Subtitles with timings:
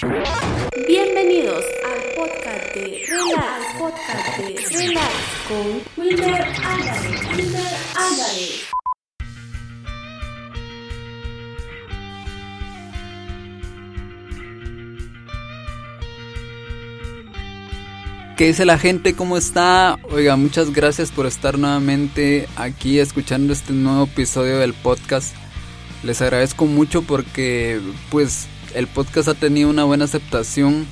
[0.00, 5.12] Bienvenidos al podcast de Relax, podcast de Relax
[5.48, 7.36] con Wilmer Álvarez.
[7.36, 8.68] Wilmer Álvarez.
[18.36, 19.16] ¿Qué dice la gente?
[19.16, 19.98] ¿Cómo está?
[20.10, 25.34] Oiga, muchas gracias por estar nuevamente aquí escuchando este nuevo episodio del podcast.
[26.04, 27.80] Les agradezco mucho porque
[28.10, 30.86] pues el podcast ha tenido una buena aceptación.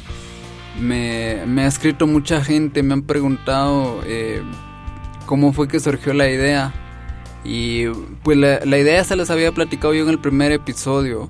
[0.80, 4.42] Me, ha escrito mucha gente, me han preguntado eh,
[5.26, 6.72] cómo fue que surgió la idea.
[7.44, 7.86] Y
[8.22, 11.28] pues la, la idea se les había platicado yo en el primer episodio.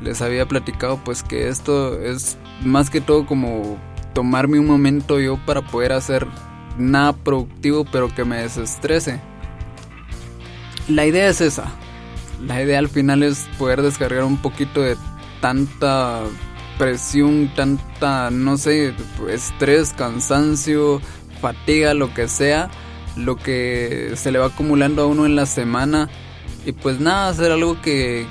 [0.00, 3.78] Les había platicado pues que esto es más que todo como
[4.14, 6.26] tomarme un momento yo para poder hacer
[6.78, 9.20] nada productivo pero que me desestrese.
[10.88, 11.72] La idea es esa.
[12.46, 14.96] La idea al final es poder descargar un poquito de
[15.40, 16.22] tanta
[16.78, 18.94] presión, tanta, no sé,
[19.28, 21.00] estrés, cansancio,
[21.40, 22.70] fatiga, lo que sea,
[23.16, 26.08] lo que se le va acumulando a uno en la semana.
[26.64, 28.26] Y pues nada, hacer algo que,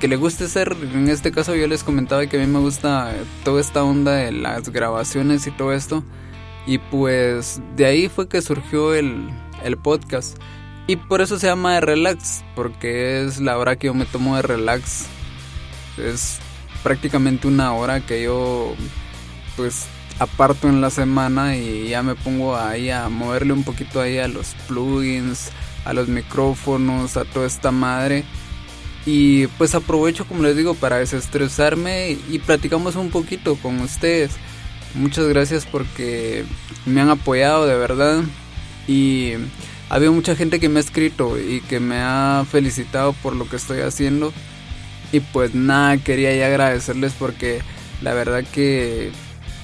[0.00, 3.12] que le guste ser, en este caso yo les comentaba que a mí me gusta
[3.44, 6.02] toda esta onda de las grabaciones y todo esto.
[6.66, 9.28] Y pues de ahí fue que surgió el,
[9.62, 10.38] el podcast.
[10.86, 14.36] Y por eso se llama de relax, porque es la hora que yo me tomo
[14.36, 15.06] de relax.
[15.96, 16.40] Es
[16.84, 18.74] prácticamente una hora que yo
[19.56, 19.86] pues
[20.20, 24.28] aparto en la semana y ya me pongo ahí a moverle un poquito ahí a
[24.28, 25.50] los plugins,
[25.84, 28.24] a los micrófonos, a toda esta madre
[29.06, 34.32] y pues aprovecho, como les digo, para desestresarme y platicamos un poquito con ustedes.
[34.94, 36.44] Muchas gracias porque
[36.86, 38.22] me han apoyado de verdad.
[38.88, 39.32] Y
[39.90, 43.56] había mucha gente que me ha escrito y que me ha felicitado por lo que
[43.56, 44.32] estoy haciendo.
[45.14, 47.60] Y pues nada, quería ya agradecerles porque
[48.02, 49.12] la verdad que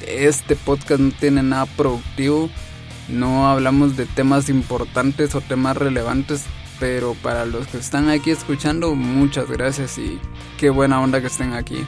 [0.06, 2.48] este podcast no tiene nada productivo.
[3.08, 6.44] No hablamos de temas importantes o temas relevantes
[6.80, 10.18] pero para los que están aquí escuchando, muchas gracias y
[10.56, 11.84] qué buena onda que estén aquí.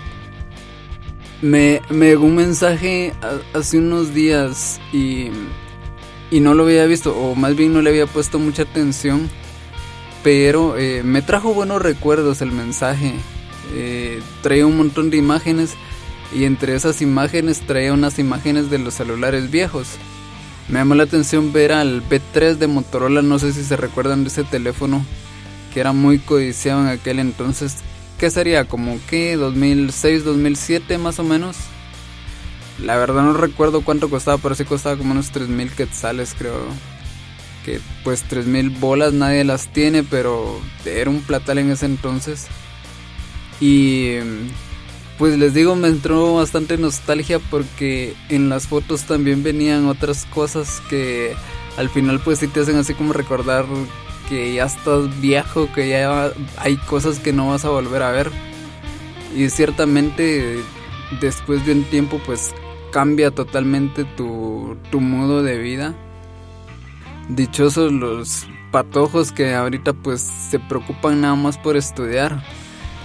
[1.40, 3.14] Me, llegó un mensaje
[3.54, 5.30] hace unos días y,
[6.32, 9.30] y no lo había visto, o más bien no le había puesto mucha atención,
[10.22, 13.14] pero eh, me trajo buenos recuerdos el mensaje.
[13.74, 15.74] Eh, traía un montón de imágenes
[16.34, 19.88] y entre esas imágenes traía unas imágenes de los celulares viejos.
[20.68, 24.28] Me llamó la atención ver al B3 de Motorola, no sé si se recuerdan de
[24.28, 25.04] ese teléfono,
[25.72, 27.76] que era muy codiciado en aquel entonces.
[28.18, 28.66] ¿Qué sería?
[28.66, 29.36] ¿Como qué?
[29.36, 31.56] ¿2006, 2007 más o menos?
[32.78, 36.66] La verdad no recuerdo cuánto costaba, pero sí costaba como unos 3000 quetzales creo.
[37.64, 42.46] Que pues 3000 bolas nadie las tiene, pero era un platal en ese entonces.
[43.62, 44.16] Y
[45.18, 50.82] pues les digo, me entró bastante nostalgia porque en las fotos también venían otras cosas
[50.90, 51.36] que
[51.76, 53.64] al final pues sí te hacen así como recordar
[54.28, 58.32] que ya estás viejo, que ya hay cosas que no vas a volver a ver.
[59.36, 60.58] Y ciertamente
[61.20, 62.52] después de un tiempo pues
[62.90, 65.94] cambia totalmente tu, tu modo de vida.
[67.28, 72.42] Dichosos los patojos que ahorita pues se preocupan nada más por estudiar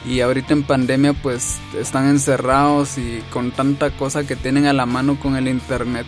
[0.08, 4.86] y ahorita en pandemia pues están encerrados y con tanta cosa que tienen a la
[4.86, 6.08] mano con el internet.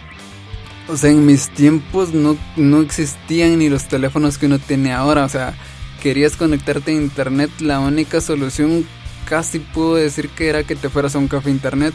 [0.88, 5.26] O sea, en mis tiempos no, no existían ni los teléfonos que uno tiene ahora.
[5.26, 5.54] O sea,
[6.02, 8.86] querías conectarte a internet, la única solución
[9.26, 11.94] casi puedo decir que era que te fueras a un café internet.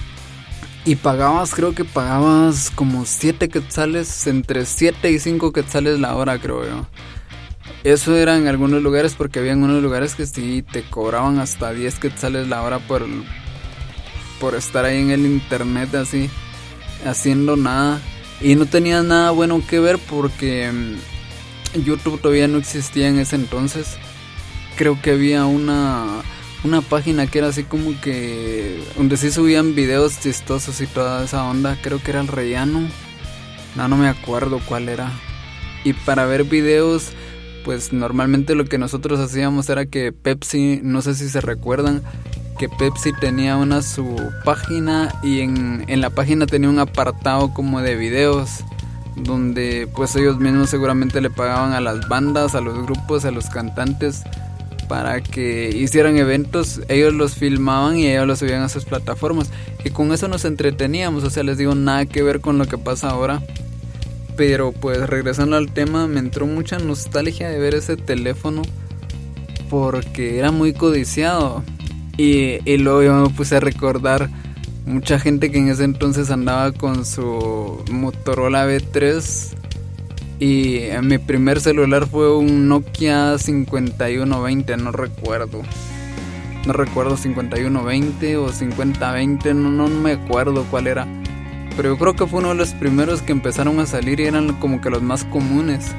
[0.87, 6.38] Y pagabas, creo que pagabas como 7 quetzales, entre 7 y 5 quetzales la hora,
[6.38, 6.87] creo yo.
[7.84, 11.99] Eso era en algunos lugares porque había algunos lugares que sí te cobraban hasta 10
[11.99, 13.06] quetzales la hora por,
[14.41, 16.31] por estar ahí en el internet así,
[17.05, 18.00] haciendo nada.
[18.41, 23.37] Y no tenía nada bueno que ver porque mm, YouTube todavía no existía en ese
[23.37, 23.99] entonces.
[24.77, 26.23] Creo que había una,
[26.65, 28.83] una página que era así como que...
[28.97, 31.79] donde sí subían videos chistosos y toda esa onda.
[31.82, 32.88] Creo que era el Rellano.
[33.76, 35.12] No, no me acuerdo cuál era.
[35.85, 37.12] Y para ver videos
[37.64, 42.02] pues normalmente lo que nosotros hacíamos era que Pepsi, no sé si se recuerdan,
[42.58, 47.81] que Pepsi tenía una su página y en, en la página tenía un apartado como
[47.81, 48.61] de videos
[49.16, 53.46] donde pues ellos mismos seguramente le pagaban a las bandas, a los grupos, a los
[53.46, 54.22] cantantes
[54.88, 59.50] para que hicieran eventos, ellos los filmaban y ellos los subían a sus plataformas.
[59.82, 62.76] Y con eso nos entreteníamos, o sea, les digo nada que ver con lo que
[62.76, 63.43] pasa ahora
[64.36, 68.62] pero pues regresando al tema, me entró mucha nostalgia de ver ese teléfono
[69.70, 71.62] porque era muy codiciado.
[72.16, 74.31] Y, luego yo me puse a recordar
[74.86, 79.54] mucha gente que en ese entonces andaba con su Motorola V3
[80.38, 85.62] y mi primer celular fue un Nokia 5120, no recuerdo.
[86.66, 91.06] No recuerdo 5120 o 5020, no, no me acuerdo cuál era.
[91.76, 94.53] Pero yo creo que fue uno de los primeros que empezaron a salir y eran
[94.55, 95.93] como que los más comunes.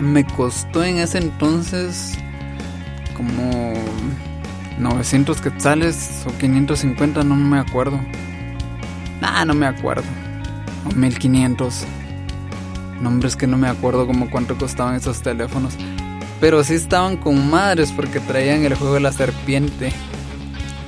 [0.00, 2.18] Me costó en ese entonces
[3.16, 3.72] como
[4.78, 7.98] 900 quetzales o 550, no me acuerdo.
[9.20, 10.04] Nah, no me acuerdo.
[10.86, 11.84] O 1500.
[13.00, 15.74] Nombres que no me acuerdo como cuánto costaban esos teléfonos.
[16.40, 19.92] Pero sí estaban con madres porque traían el juego de la serpiente.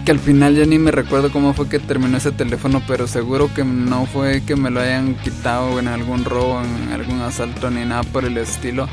[0.07, 3.53] Que al final ya ni me recuerdo cómo fue que terminó ese teléfono, pero seguro
[3.53, 7.85] que no fue que me lo hayan quitado en algún robo, en algún asalto ni
[7.85, 8.89] nada por el estilo.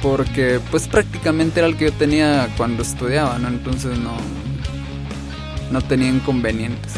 [0.00, 3.48] Porque pues prácticamente era el que yo tenía cuando estudiaba, ¿no?
[3.48, 4.16] Entonces no,
[5.72, 6.92] no tenía inconvenientes.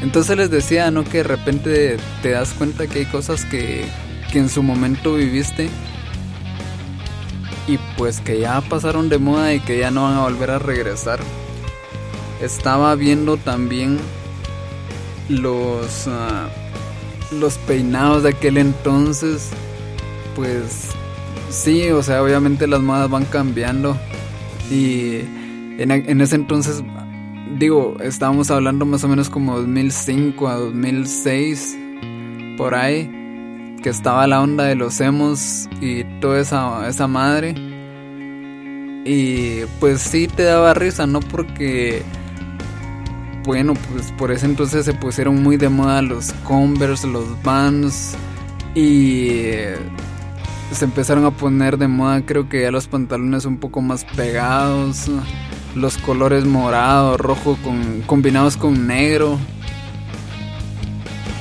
[0.00, 1.04] Entonces les decía, ¿no?
[1.04, 3.84] Que de repente te das cuenta que hay cosas que,
[4.32, 5.68] que en su momento viviste
[7.66, 10.58] y pues que ya pasaron de moda y que ya no van a volver a
[10.58, 11.20] regresar.
[12.40, 13.98] Estaba viendo también
[15.28, 16.48] los ah,
[17.32, 19.50] los peinados de aquel entonces,
[20.34, 20.88] pues
[21.50, 23.96] sí, o sea, obviamente las modas van cambiando
[24.70, 25.20] y
[25.78, 26.82] en, en ese entonces
[27.58, 31.78] digo, estábamos hablando más o menos como 2005 a 2006
[32.56, 33.18] por ahí
[33.82, 37.54] que estaba la onda de los emos y toda esa, esa madre.
[39.04, 41.20] Y pues sí te daba risa, ¿no?
[41.20, 42.02] Porque,
[43.44, 48.14] bueno, pues por ese entonces se pusieron muy de moda los Converse, los Vans
[48.74, 49.40] y
[50.72, 55.10] se empezaron a poner de moda creo que ya los pantalones un poco más pegados,
[55.74, 59.38] los colores morado, rojo con, combinados con negro.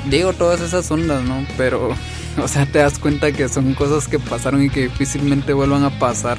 [0.09, 1.45] Digo todas esas ondas, ¿no?
[1.57, 1.93] Pero
[2.43, 5.99] O sea, te das cuenta que son cosas que pasaron y que difícilmente vuelvan a
[5.99, 6.37] pasar.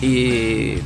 [0.00, 0.78] Y.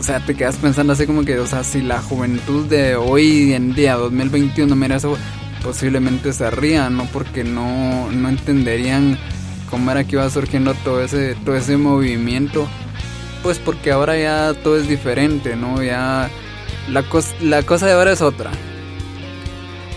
[0.00, 3.52] O sea, te quedas pensando así como que, o sea, si la juventud de hoy
[3.52, 5.18] en día, 2021, mira eso,
[5.62, 7.04] posiblemente se rían, ¿no?
[7.12, 9.18] Porque no, no entenderían
[9.68, 12.66] cómo era que iba surgiendo todo ese, todo ese movimiento.
[13.42, 15.82] Pues porque ahora ya todo es diferente, ¿no?
[15.82, 16.30] Ya
[16.88, 17.04] la,
[17.42, 18.50] la cosa de ahora es otra.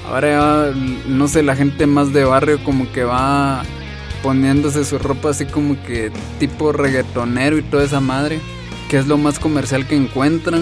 [0.06, 0.74] Ahora
[1.08, 3.64] no sé, la gente más de barrio como que va
[4.22, 8.42] poniéndose su ropa así como que tipo reggaetonero y toda esa madre,
[8.94, 10.62] que es lo más comercial que encuentran.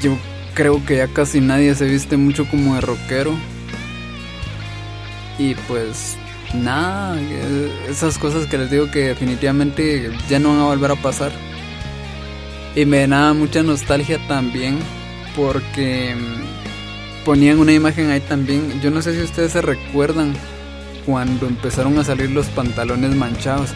[0.00, 0.16] Yo
[0.54, 3.34] creo que ya casi nadie se viste mucho como de rockero.
[5.38, 6.16] Y pues
[6.54, 7.20] nada,
[7.90, 11.30] esas cosas que les digo que definitivamente ya no van a volver a pasar.
[12.74, 14.78] Y me da mucha nostalgia también
[15.36, 16.14] porque
[17.26, 18.80] ponían una imagen ahí también.
[18.80, 20.32] Yo no sé si ustedes se recuerdan
[21.06, 23.70] cuando empezaron a salir los pantalones manchados.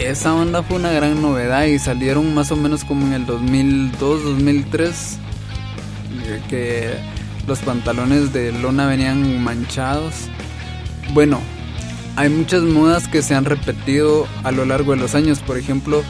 [0.00, 4.24] Esa onda fue una gran novedad y salieron más o menos como en el 2002,
[4.24, 5.18] 2003.
[6.24, 6.94] Eh, que
[7.46, 10.14] los pantalones de lona venían manchados.
[11.12, 11.40] Bueno,
[12.16, 15.40] hay muchas modas que se han repetido a lo largo de los años.
[15.40, 16.02] Por ejemplo,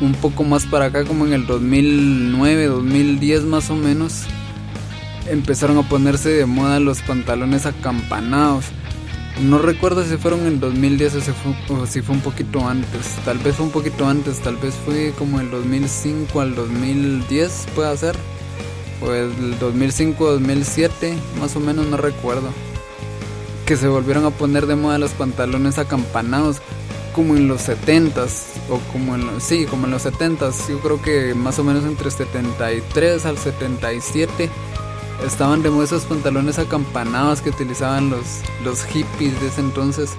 [0.00, 4.22] un poco más para acá, como en el 2009, 2010 más o menos,
[5.28, 8.66] empezaron a ponerse de moda los pantalones acampanados.
[9.42, 11.20] No recuerdo si fueron en 2010 o
[11.86, 13.14] si, fue, un poquito antes.
[13.24, 17.96] Tal vez fue un poquito antes, tal vez fue como el 2005 al 2010, puede
[17.96, 18.16] ser.
[19.00, 19.30] O el
[19.60, 22.48] 2005-2007, más o menos, no recuerdo.
[23.64, 26.56] Que se volvieron a poner de moda los pantalones acampanados,
[27.14, 30.68] como en los 70s, o como en los, sí, como en los 70s.
[30.68, 34.50] Yo creo que más o menos entre 73 al 77
[35.26, 40.10] estaban de esos pantalones acampanados que utilizaban los, los hippies de ese entonces.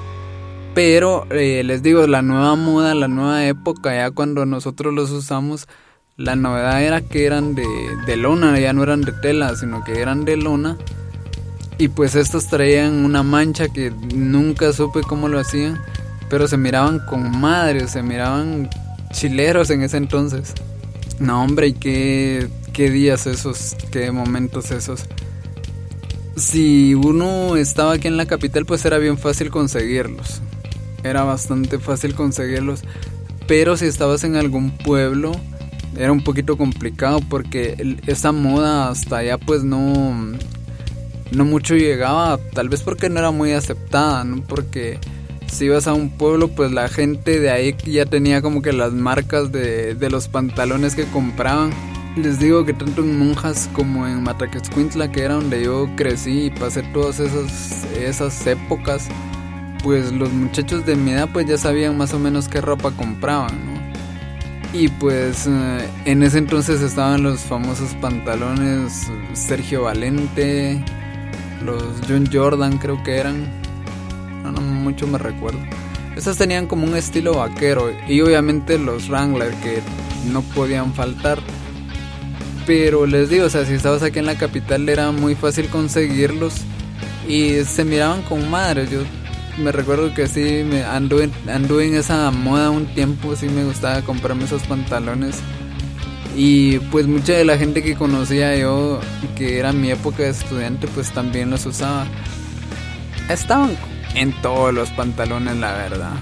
[0.74, 5.68] Pero eh, les digo, la nueva moda, la nueva época, ya cuando nosotros los usamos,
[6.16, 7.66] la novedad era que eran de,
[8.06, 10.78] de lona, ya no eran de tela, sino que eran de lona.
[11.78, 15.80] Y pues estos traían una mancha que nunca supe cómo lo hacían,
[16.30, 18.70] pero se miraban con madre, se miraban
[19.12, 20.54] chileros en ese entonces.
[21.20, 25.04] No, hombre, y qué qué días esos, qué momentos esos.
[26.38, 30.40] Si uno estaba aquí en la capital, pues era bien fácil conseguirlos.
[31.04, 32.84] Era bastante fácil conseguirlos.
[33.50, 35.34] Pero si estabas en algún pueblo,
[35.98, 40.16] era un poquito complicado porque esa moda hasta allá pues no
[41.32, 44.26] no mucho llegaba, tal vez porque no era muy aceptada.
[44.48, 45.00] Porque
[45.52, 48.94] si ibas a un pueblo, pues la gente de ahí ya tenía como que las
[48.94, 51.74] marcas de los pantalones que compraban
[52.16, 56.50] les digo que tanto en Monjas como en Mataquescuintla, que era donde yo crecí y
[56.50, 59.08] pasé todas esas, esas épocas,
[59.84, 63.54] pues los muchachos de mi edad pues ya sabían más o menos qué ropa compraban,
[63.66, 63.80] ¿no?
[64.72, 70.84] Y pues eh, en ese entonces estaban los famosos pantalones Sergio Valente,
[71.64, 73.48] los John Jordan creo que eran,
[74.44, 75.60] no, no mucho me recuerdo.
[76.16, 79.82] Esas tenían como un estilo vaquero y obviamente los Wrangler que
[80.32, 81.40] no podían faltar.
[82.70, 86.54] Pero les digo, o sea, si estabas aquí en la capital era muy fácil conseguirlos
[87.28, 88.92] y se miraban con madres.
[88.92, 89.00] Yo
[89.58, 94.04] me recuerdo que sí, me anduve, anduve en esa moda un tiempo, sí me gustaba
[94.04, 95.38] comprarme esos pantalones.
[96.38, 99.00] Y pues mucha de la gente que conocía yo,
[99.36, 102.06] que era mi época de estudiante, pues también los usaba.
[103.30, 103.76] Estaban
[104.14, 106.14] en todos los pantalones, la verdad.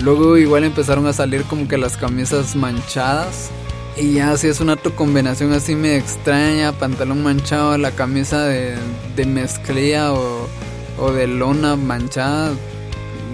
[0.00, 3.50] Luego igual empezaron a salir como que las camisas manchadas.
[3.96, 8.76] Y ya así es una combinación así me extraña, pantalón manchado, la camisa de,
[9.16, 10.48] de mezclilla o,
[10.98, 12.54] o de lona manchada.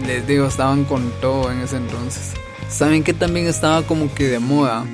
[0.07, 2.35] Les digo, estaban con todo en ese entonces.
[2.69, 4.85] ¿Saben que también estaba como que de moda?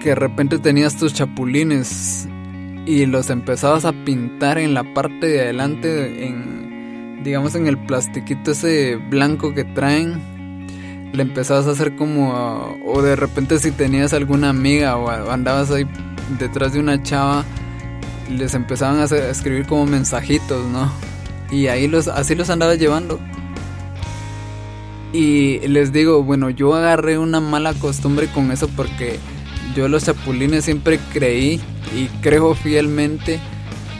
[0.00, 2.26] Que de repente tenías tus chapulines
[2.86, 6.56] y los empezabas a pintar en la parte de adelante en
[7.26, 10.22] digamos en el plastiquito ese blanco que traen,
[11.16, 15.86] le empezabas a hacer como, o de repente si tenías alguna amiga o andabas ahí
[16.38, 17.42] detrás de una chava,
[18.30, 20.92] les empezaban a, escribir como mensajitos, ¿no?
[21.50, 23.18] Y ahí los, así los andaba llevando.
[25.14, 29.18] Y les digo, bueno, yo agarré una mala costumbre con eso porque
[29.74, 31.60] yo los chapulines siempre creí
[31.96, 33.40] y creo fielmente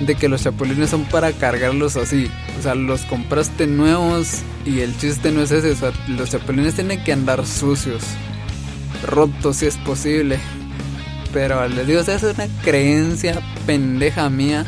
[0.00, 2.30] de que los chapulines son para cargarlos así.
[2.58, 5.74] O sea, los compraste nuevos y el chiste no es ese.
[6.08, 8.02] Los chapulines tienen que andar sucios,
[9.06, 10.38] rotos si es posible.
[11.32, 14.64] Pero les digo, o sea, es una creencia pendeja mía.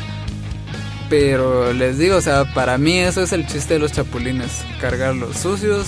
[1.09, 4.63] Pero les digo, o sea, para mí eso es el chiste de los chapulines.
[4.79, 5.87] Cargarlos sucios,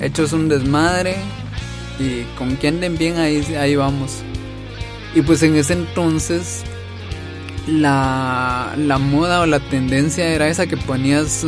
[0.00, 1.16] hechos un desmadre
[1.98, 4.22] y con que anden bien ahí, ahí vamos.
[5.14, 6.62] Y pues en ese entonces
[7.68, 11.46] la, la moda o la tendencia era esa que ponías eh,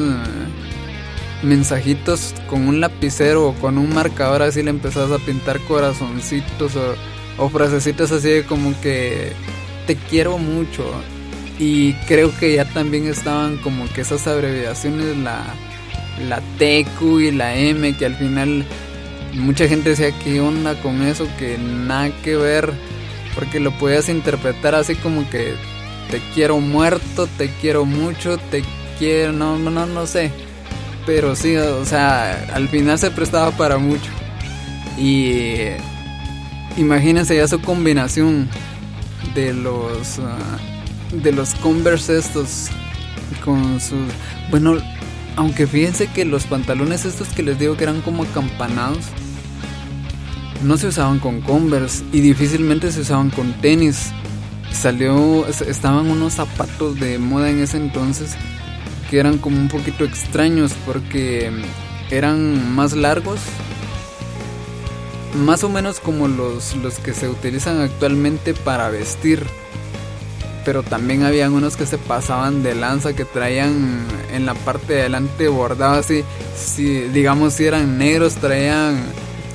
[1.43, 6.95] mensajitos con un lapicero o con un marcador así le empezabas a pintar corazoncitos o,
[7.39, 7.93] o así
[8.29, 9.33] de como que
[9.87, 10.85] te quiero mucho
[11.59, 15.43] y creo que ya también estaban como que esas abreviaciones la
[16.29, 18.65] la TQ y la M que al final
[19.35, 22.75] mucha gente decía qué onda con eso que nada que ver
[23.35, 25.55] porque lo podías interpretar así como que
[26.11, 28.63] te quiero muerto, te quiero mucho, te
[28.99, 30.31] quiero, no, no, no sé.
[31.07, 34.11] Pero sí, o sea, al final se prestaba para mucho.
[34.99, 35.71] Y
[36.77, 38.49] imagínense ya su combinación
[39.35, 40.59] de los ah,
[41.13, 42.69] de los Converse estos
[43.45, 44.09] con sus
[44.51, 44.79] bueno,
[45.37, 49.07] aunque fíjense que los pantalones estos que les digo que eran como acampanados
[50.63, 54.13] no se usaban con Converse y difícilmente se usaban con tenis
[54.73, 58.37] salió, estaban unos zapatos de moda en ese entonces
[59.11, 61.51] que eran como un poquito extraños porque
[62.11, 63.41] eran más largos,
[65.35, 69.45] más o menos como los, los que se utilizan actualmente para vestir.
[70.65, 75.01] Pero también habían unos que se pasaban de lanza que traían en la parte de
[75.01, 76.23] adelante bordado así,
[76.55, 79.03] si digamos si eran negros traían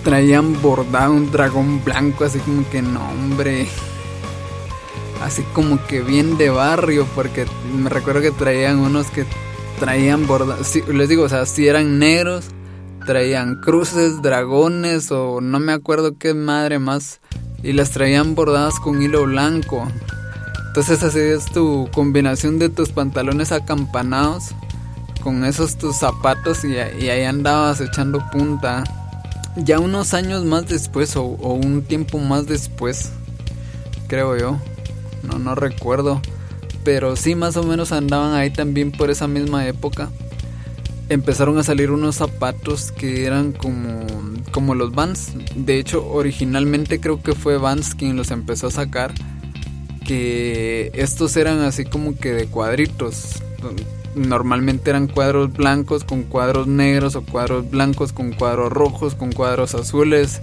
[0.03, 3.67] traían bordado un dragón blanco así como que no hombre
[5.21, 7.45] así como que bien de barrio, porque
[7.75, 9.25] me recuerdo que traían unos que
[9.79, 12.45] traían bordados, les digo, o sea, si eran negros,
[13.05, 17.19] traían cruces, dragones o no me acuerdo qué madre más,
[17.63, 19.87] y las traían bordadas con hilo blanco.
[20.67, 24.49] Entonces así es tu combinación de tus pantalones acampanados
[25.23, 28.83] con esos tus zapatos y, ahí andabas echando punta.
[29.55, 33.11] Ya unos años más después o un tiempo más después,
[34.07, 34.59] creo yo
[35.25, 36.21] no, no recuerdo.
[36.83, 40.09] Pero sí, más o menos andaban ahí también por esa misma época.
[41.09, 44.05] Empezaron a salir unos zapatos que eran como,
[44.51, 45.31] como los Vans.
[45.55, 49.13] De hecho, originalmente creo que fue Vans quien los empezó a sacar.
[50.05, 53.41] Que estos eran así como que de cuadritos.
[54.13, 59.73] Normalmente eran cuadros blancos con cuadros negros o cuadros blancos con cuadros rojos, con cuadros
[59.73, 60.41] azules.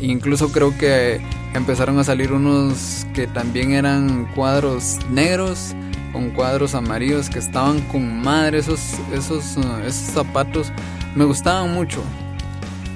[0.00, 1.20] Incluso creo que
[1.54, 5.74] empezaron a salir unos que también eran cuadros negros
[6.12, 10.72] con cuadros amarillos que estaban con madre esos esos uh, esos zapatos
[11.14, 12.02] me gustaban mucho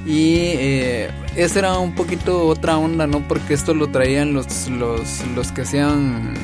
[0.07, 3.27] Y eh, era un poquito otra onda, ¿no?
[3.27, 6.35] Porque esto lo traían los, los, los que hacían.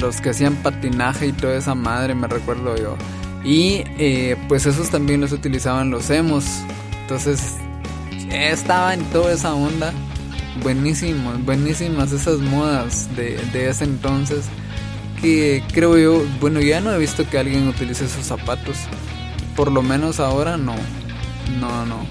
[0.00, 2.96] Los que hacían patinaje y toda esa madre, me recuerdo yo.
[3.44, 6.62] Y eh, pues esos también los utilizaban los emos.
[7.02, 7.58] Entonces
[8.30, 9.92] estaba en toda esa onda.
[10.60, 14.44] Buenísimos, buenísimas esas modas de, de ese entonces.
[15.20, 18.76] Que creo yo, bueno, ya no he visto que alguien utilice esos zapatos.
[19.56, 20.74] Por lo menos ahora no.
[21.60, 22.06] No, no.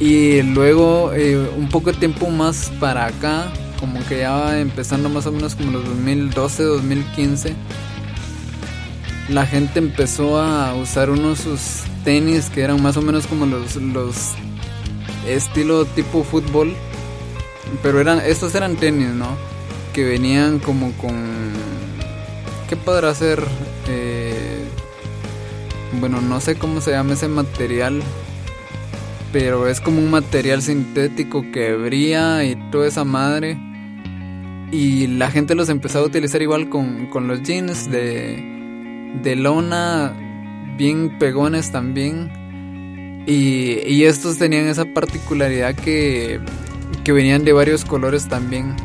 [0.00, 5.26] Y luego, eh, un poco de tiempo más para acá, como que ya empezando más
[5.26, 7.54] o menos como los 2012, 2015,
[9.28, 13.76] la gente empezó a usar unos sus tenis que eran más o menos como los,
[13.76, 14.32] los
[15.26, 16.74] estilo tipo fútbol.
[17.82, 19.36] Pero eran, estos eran tenis, ¿no?
[19.92, 21.14] Que venían como con...
[22.68, 23.42] ¿Qué podrá ser?
[23.88, 24.64] Eh,
[26.00, 28.02] bueno, no sé cómo se llama ese material.
[29.32, 33.58] Pero es como un material sintético que brilla y toda esa madre.
[34.72, 40.14] Y la gente los empezó a utilizar igual con, con los jeans de, de lona,
[40.76, 43.24] bien pegones también.
[43.26, 46.40] Y, y estos tenían esa particularidad que,
[47.04, 48.76] que venían de varios colores también.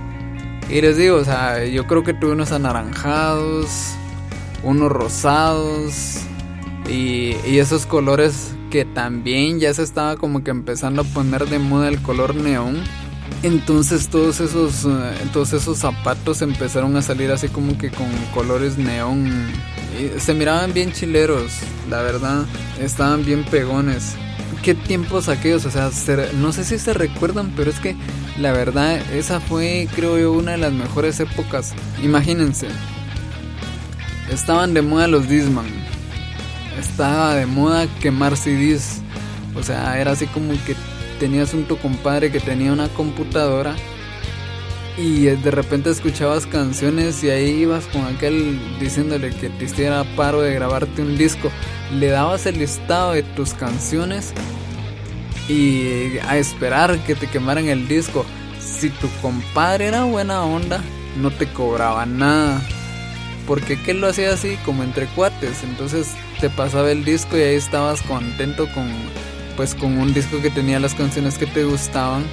[0.69, 3.93] Y les digo, o sea, yo creo que tuve unos anaranjados,
[4.63, 6.22] unos rosados
[6.89, 11.88] y, esos colores que también ya se estaba como que empezando a poner de moda
[11.88, 12.84] el color neón.
[13.43, 14.88] Entonces todos esos,
[15.31, 19.31] todos esos zapatos empezaron a salir así como que con colores neón.
[20.00, 22.45] Y se miraban bien chileros, la verdad.
[22.79, 24.15] Estaban bien pegones
[24.65, 25.91] qué tiempos aquellos, o sea,
[26.38, 27.95] no sé si se recuerdan, pero es que
[28.39, 31.75] la verdad esa fue, creo yo, una de las mejores épocas.
[32.01, 32.69] Imagínense,
[34.31, 35.67] estaban de moda los Disman,
[36.79, 39.01] estaba de moda quemar CDs,
[39.55, 40.75] o sea, era así como que
[41.19, 43.75] tenías un tu compadre que tenía una computadora
[44.98, 50.42] y de repente escuchabas canciones y ahí ibas con aquel diciéndole que te hiciera paro
[50.42, 51.52] de grabarte un disco.
[51.94, 54.34] Le dabas el listado de tus canciones
[55.50, 58.26] y a esperar que te quemaran el disco.
[58.60, 60.82] Si tu compadre era buena onda,
[61.17, 62.62] no te cobraba nada.
[63.46, 65.63] Porque que lo hacía así como entre cuates.
[65.63, 68.89] Entonces te pasaba el disco y ahí estabas contento con
[69.56, 72.24] pues con un disco que tenía las canciones que te gustaban.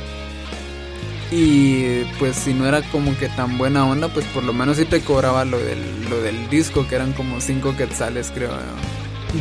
[1.34, 4.84] Y pues si no era como que tan buena onda, pues por lo menos sí
[4.84, 8.50] te cobraba lo del, lo del disco, que eran como 5 quetzales creo.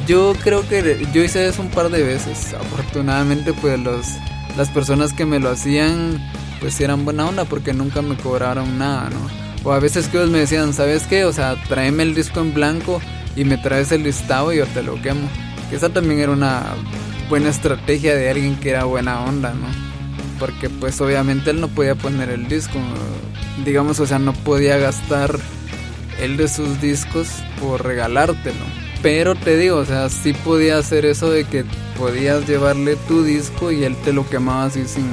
[0.07, 2.53] Yo creo que yo hice eso un par de veces.
[2.53, 4.07] Afortunadamente pues los,
[4.55, 6.17] las personas que me lo hacían
[6.61, 9.69] pues eran buena onda porque nunca me cobraron nada, ¿no?
[9.69, 11.25] O a veces que ellos me decían, ¿sabes qué?
[11.25, 13.01] O sea, tráeme el disco en blanco
[13.35, 15.27] y me traes el listado y yo te lo quemo.
[15.69, 16.63] Que esa también era una
[17.27, 19.90] buena estrategia de alguien que era buena onda, ¿no?
[20.41, 22.79] Porque pues obviamente él no podía poner el disco,
[23.63, 25.37] digamos, o sea, no podía gastar
[26.19, 27.27] el de sus discos
[27.59, 28.65] por regalártelo.
[29.03, 31.63] Pero te digo, o sea, sí podía hacer eso de que
[31.95, 35.05] podías llevarle tu disco y él te lo quemaba así sin,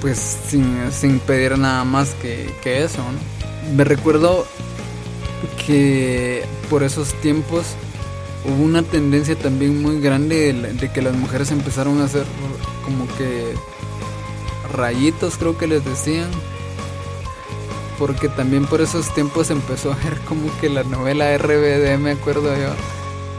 [0.00, 3.74] pues, sin, sin pedir nada más que, que eso, ¿no?
[3.74, 4.46] Me recuerdo
[5.66, 7.74] que por esos tiempos
[8.44, 12.24] hubo una tendencia también muy grande de, de que las mujeres empezaron a hacer
[12.84, 13.54] como que
[14.72, 16.28] rayitos creo que les decían.
[17.98, 22.56] Porque también por esos tiempos empezó a ver como que la novela RBD, me acuerdo
[22.56, 22.72] yo.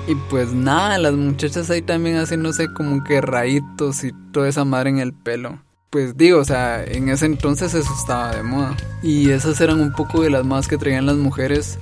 [0.08, 4.90] Y pues nada, las muchachas ahí también haciéndose como que rayitos y toda esa madre
[4.90, 5.60] en el pelo.
[5.90, 8.78] Pues digo, o sea, en ese entonces eso estaba de moda.
[9.04, 11.78] Y esas eran un poco de las más que traían las mujeres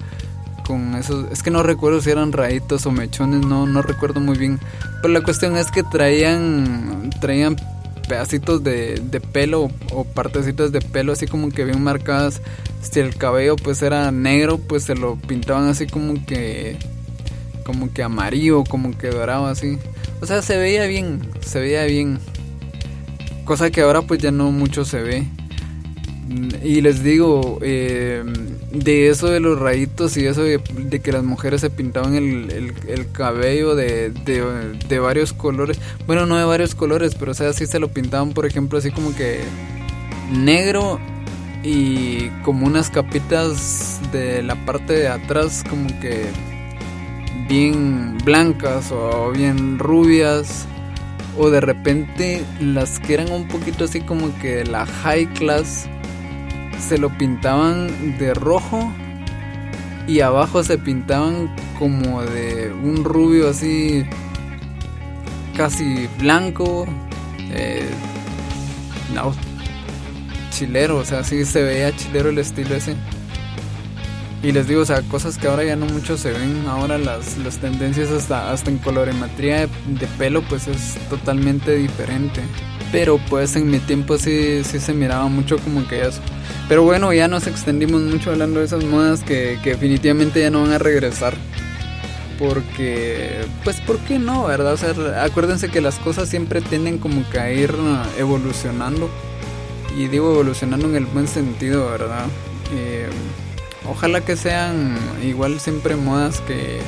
[0.65, 1.31] con esos...
[1.31, 4.59] Es que no recuerdo si eran rayitos o mechones, no, no recuerdo muy bien.
[5.01, 7.55] Pero la cuestión es que traían, traían
[8.09, 12.41] pedacitos de, de pelo o, partecitas de pelo así como que bien marcadas.
[12.81, 16.77] Si el cabello pues era negro, pues se lo pintaban así como que
[17.63, 19.77] como que amarillo, como que dorado así.
[20.21, 22.19] O sea, se veía bien, se veía bien.
[23.45, 25.27] Cosa que ahora pues ya no mucho se ve.
[26.63, 28.23] Y les digo, eh,
[28.71, 30.59] de eso de los rayitos y eso de,
[31.01, 35.79] que las mujeres se pintaban el, el, cabello de, de, varios colores.
[36.05, 38.91] Bueno, no de varios colores, pero o sea, sí se lo pintaban, por ejemplo, así
[38.91, 39.41] como que
[40.31, 40.99] negro
[41.63, 46.27] y como unas capitas de la parte de atrás, como que
[47.47, 50.65] bien blancas o bien rubias.
[51.37, 55.87] O de repente las que eran un poquito así como que la high class
[56.79, 58.91] se lo pintaban de rojo
[60.07, 64.05] y abajo se pintaban como de un rubio así
[65.55, 66.87] casi blanco
[67.51, 67.89] Eh,
[70.51, 72.95] chilero, o sea, sí se veía chilero el estilo ese.
[74.41, 77.37] Y les digo, o sea, cosas que ahora ya no mucho se ven, ahora las,
[77.39, 82.41] las tendencias hasta, hasta en colorimetría de, de pelo pues es totalmente diferente.
[82.91, 86.21] Pero pues en mi tiempo sí, sí se miraba mucho como que eso.
[86.69, 90.71] Pero bueno, ya nos extendimos mucho hablando de esas modas que, definitivamente ya no van
[90.71, 91.35] a regresar.
[92.37, 97.27] Porque pues por qué no verdad o sea acuérdense que las cosas siempre tienden como
[97.29, 97.73] que a ir
[98.17, 99.09] evolucionando.
[99.97, 102.27] Y digo evolucionando en el buen sentido verdad
[102.73, 103.09] eh,
[103.89, 106.79] ojalá que sean igual siempre modas que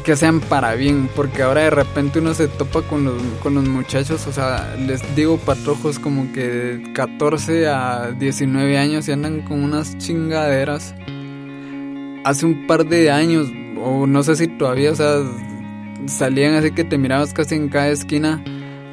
[0.00, 3.66] que sean para bien, porque ahora de repente uno se topa con los, con los
[3.68, 9.42] muchachos, o sea, les digo patrojos como que de 14 a 19 años y andan
[9.42, 10.94] con unas chingaderas.
[12.24, 13.48] Hace un par de años,
[13.82, 15.22] o no sé si todavía, o sea,
[16.06, 18.42] salían así que te mirabas casi en cada esquina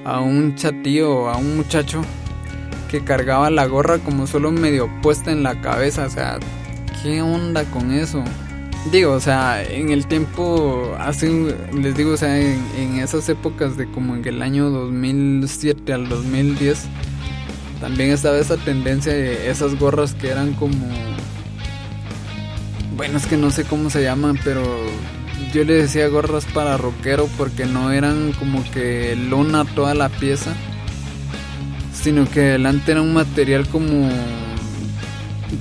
[0.06, 2.02] a un chatío o a un muchacho
[2.90, 6.40] que cargaba la gorra como solo medio puesta en la cabeza, o sea,
[7.02, 8.24] ¿qué onda con eso?
[8.92, 11.28] Digo, o sea, en el tiempo, hace,
[11.74, 16.86] les digo, o sea, en, esas épocas de como en el año 2007 al 2010,
[17.82, 20.88] también estaba esa tendencia de esas gorras que eran como...
[22.96, 24.64] Bueno, es que no sé cómo se llaman, pero
[25.52, 30.54] yo le decía gorras para rockero porque no eran como que lona toda la pieza,
[31.92, 34.10] sino que delante era un material como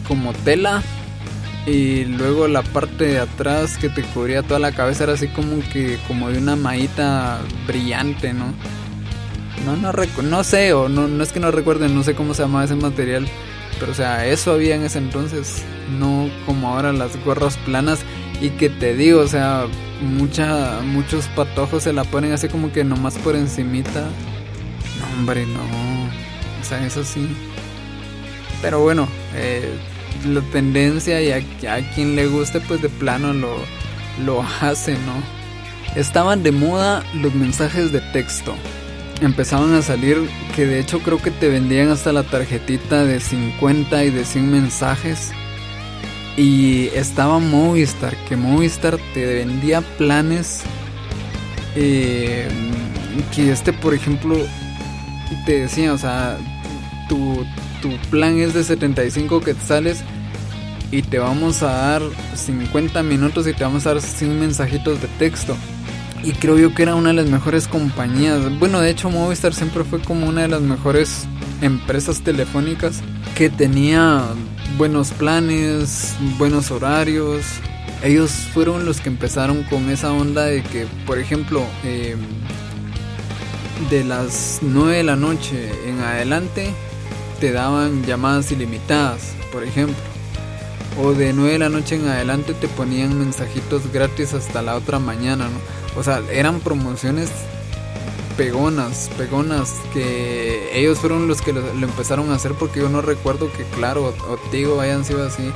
[0.07, 0.83] como tela
[1.67, 5.61] y luego la parte de atrás que te cubría toda la cabeza era así como
[5.73, 8.53] que como de una maíta brillante, ¿no?
[9.65, 12.43] No, no, no sé, o no, no es que no recuerden, no sé cómo se
[12.43, 13.27] llamaba ese material,
[13.81, 15.65] pero o sea, eso había en ese entonces,
[15.99, 18.01] no como ahora las gorras planas
[18.43, 19.67] y que te digo, o sea,
[20.03, 24.03] mucha, muchos patojos se la ponen así como que nomás por encimita.
[25.01, 25.61] No, hombre, no,
[26.61, 27.27] o sea, eso sí.
[28.61, 29.75] Pero bueno, eh,
[30.27, 33.57] la tendencia y a, quien le guste pues de plano lo,
[34.25, 35.23] lo hace, ¿no?
[35.97, 38.55] Estaban de moda los mensajes de texto.
[39.21, 40.19] Empezaban a salir
[40.57, 44.51] que de hecho creo que te vendían hasta la tarjetita de 50 y de 100
[44.51, 45.31] mensajes.
[46.37, 50.65] Y estaba Movistar, que Movistar te vendía planes
[51.77, 52.49] eh,
[53.35, 54.37] que este por ejemplo
[55.47, 56.39] te decía, o sea,
[57.09, 57.45] tu,
[57.85, 60.03] tu plan es de 75 quetzales
[60.91, 62.03] y te vamos a dar
[62.35, 65.55] 50 minutos y te vamos a dar 100 mensajitos de texto.
[66.23, 68.59] Y creo yo que era una de las mejores compañías.
[68.59, 71.27] Bueno, de hecho Movistar siempre fue como una de las mejores
[71.61, 73.03] empresas telefónicas
[73.35, 74.23] que tenía
[74.79, 77.45] buenos planes, buenos horarios.
[78.03, 82.19] Ellos fueron los que empezaron con esa onda de que, por ejemplo, em,
[83.91, 86.73] de las 9 de la noche en adelante
[87.41, 89.97] te daban llamadas ilimitadas, por ejemplo.
[91.03, 94.99] O de 9 de la noche en adelante te ponían mensajitos gratis hasta la otra
[94.99, 96.01] mañana, ¿no?
[96.01, 97.31] O sea, eran promociones
[98.37, 103.51] pegonas, pegonas, que ellos fueron los que lo, empezaron a hacer porque yo no recuerdo
[103.53, 105.53] que Claro o Tigo hayan sido así.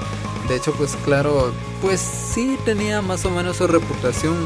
[0.49, 4.37] De hecho, pues Claro, pues sí tenía más o menos su reputación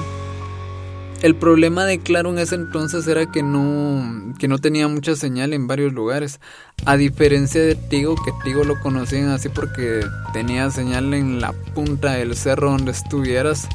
[1.23, 5.53] el problema de Claro en ese entonces era que no, que no tenía mucha señal
[5.53, 6.41] en varios lugares.
[6.85, 10.01] A diferencia de Tigo, que Tigo lo conocían así porque
[10.33, 13.69] tenía señal en la punta del cerro donde estuvieras.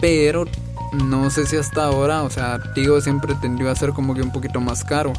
[0.00, 0.46] Pero
[0.92, 4.32] no sé si hasta ahora, o sea, Tigo siempre tendió a ser como que un
[4.32, 5.12] poquito más caro.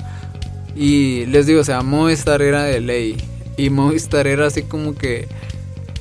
[0.75, 3.23] Y les digo, o sea, Movistar era de ley.
[3.55, 5.29] Y Movistar era así como que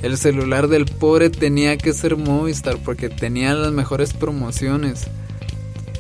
[0.03, 5.07] el celular del pobre tenía que ser Movistar porque tenía las mejores promociones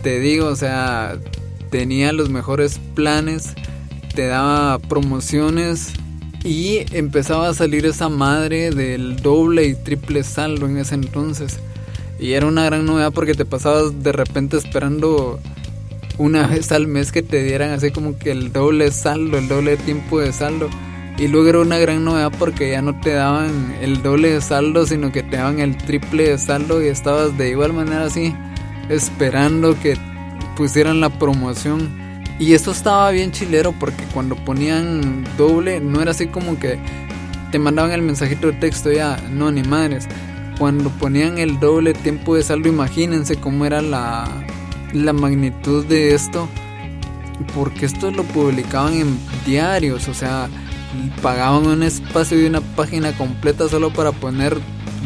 [0.02, 1.18] te digo, o sea,
[1.70, 3.54] tenía los mejores planes,
[4.14, 5.92] te daba promociones
[6.44, 11.58] y empezaba a salir esa madre del doble y triple saldo en ese entonces.
[12.18, 15.38] Y era una gran novedad porque te pasabas de repente esperando
[16.18, 19.76] una vez al mes que te dieran así como que el doble saldo, el doble
[19.76, 20.70] tiempo de saldo.
[21.18, 24.86] Y luego era una gran novedad porque ya no te daban el doble de saldo,
[24.86, 28.34] sino que te daban el triple de saldo y estabas de igual manera así
[28.88, 29.96] esperando que
[30.56, 32.06] pusieran la promoción.
[32.38, 36.78] Y esto estaba bien chilero porque cuando ponían doble no era así como que
[37.50, 40.06] te mandaban el mensajito de texto ya, no, ni madres.
[40.58, 44.26] Cuando ponían el doble tiempo de saldo, imagínense cómo era la,
[44.92, 46.48] la magnitud de esto.
[47.54, 50.48] Porque esto lo publicaban en diarios, o sea,
[51.22, 54.58] pagaban un espacio de una página completa solo para poner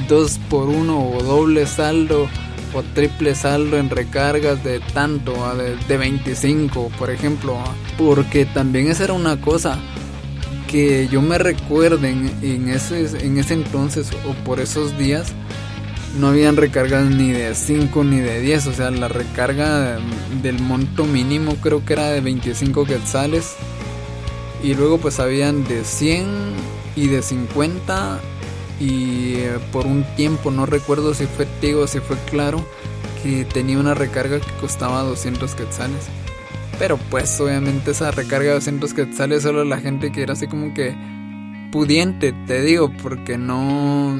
[0.08, 2.28] dos por uno o doble saldo
[2.74, 7.58] o triple saldo en recargas de tanto, de, de 25 por ejemplo,
[7.98, 9.78] porque también esa era una cosa
[10.70, 15.32] que yo me recuerden en ese, en ese entonces o por esos días
[16.18, 19.98] no habían recargas ni de 5 ni de 10, o sea, la recarga
[20.42, 23.54] del monto mínimo creo que era de 25 quetzales
[24.62, 26.26] y luego pues habían de 100
[26.96, 28.20] y de 50
[28.80, 32.64] y eh, por un tiempo, no recuerdo si fue Tigo o si fue Claro,
[33.22, 36.08] que tenía una recarga que costaba 200 quetzales.
[36.78, 40.72] Pero pues obviamente esa recarga de 200 quetzales solo la gente que era así como
[40.72, 40.96] que
[41.70, 44.18] pudiente, te digo, porque no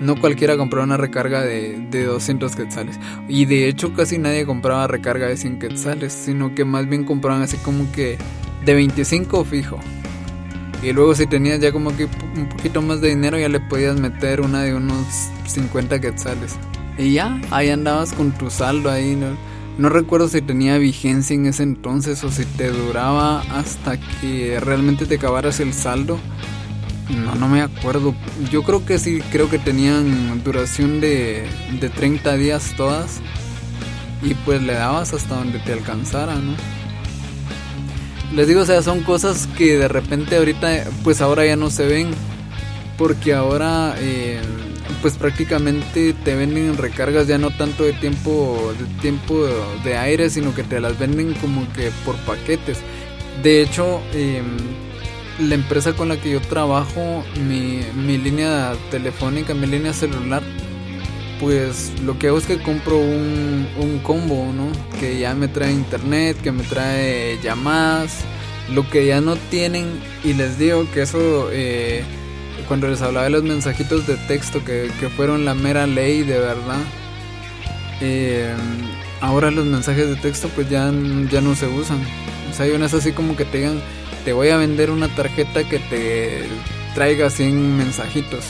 [0.00, 2.98] no cualquiera compraba una recarga de, de 200 quetzales.
[3.28, 7.42] Y de hecho casi nadie compraba recarga de 100 quetzales, sino que más bien compraban
[7.42, 8.18] así como que
[8.64, 9.80] de 25 fijo.
[10.82, 13.98] Y luego si tenías ya como que un poquito más de dinero ya le podías
[13.98, 15.06] meter una de unos
[15.46, 16.56] 50 quetzales.
[16.98, 19.14] Y ya, ahí andabas con tu saldo ahí.
[19.14, 19.36] ¿no?
[19.78, 25.06] no recuerdo si tenía vigencia en ese entonces o si te duraba hasta que realmente
[25.06, 26.18] te acabaras el saldo.
[27.08, 28.14] No, no me acuerdo.
[28.50, 31.46] Yo creo que sí, creo que tenían duración de,
[31.80, 33.20] de 30 días todas.
[34.22, 36.54] Y pues le dabas hasta donde te alcanzara, ¿no?
[38.34, 41.86] Les digo, o sea, son cosas que de repente ahorita, pues ahora ya no se
[41.86, 42.10] ven.
[42.96, 44.40] Porque ahora, eh,
[45.02, 49.46] pues prácticamente te venden recargas ya no tanto de tiempo, de tiempo
[49.84, 52.78] de aire, sino que te las venden como que por paquetes.
[53.42, 54.56] De hecho, em,
[55.40, 60.42] la empresa con la que yo trabajo, mi, mi línea telefónica, mi línea celular,
[61.42, 64.70] pues lo que hago es que compro un, un combo, ¿no?
[65.00, 68.20] Que ya me trae internet, que me trae llamadas,
[68.72, 69.90] lo que ya no tienen.
[70.22, 72.04] Y les digo que eso, eh,
[72.68, 76.38] cuando les hablaba de los mensajitos de texto, que, que fueron la mera ley de
[76.38, 76.80] verdad.
[78.00, 78.54] Eh,
[79.20, 80.92] ahora los mensajes de texto pues ya,
[81.28, 81.98] ya no se usan.
[82.52, 83.82] O sea, no es así como que te digan,
[84.24, 86.44] te voy a vender una tarjeta que te
[86.94, 88.44] traiga 100 mensajitos.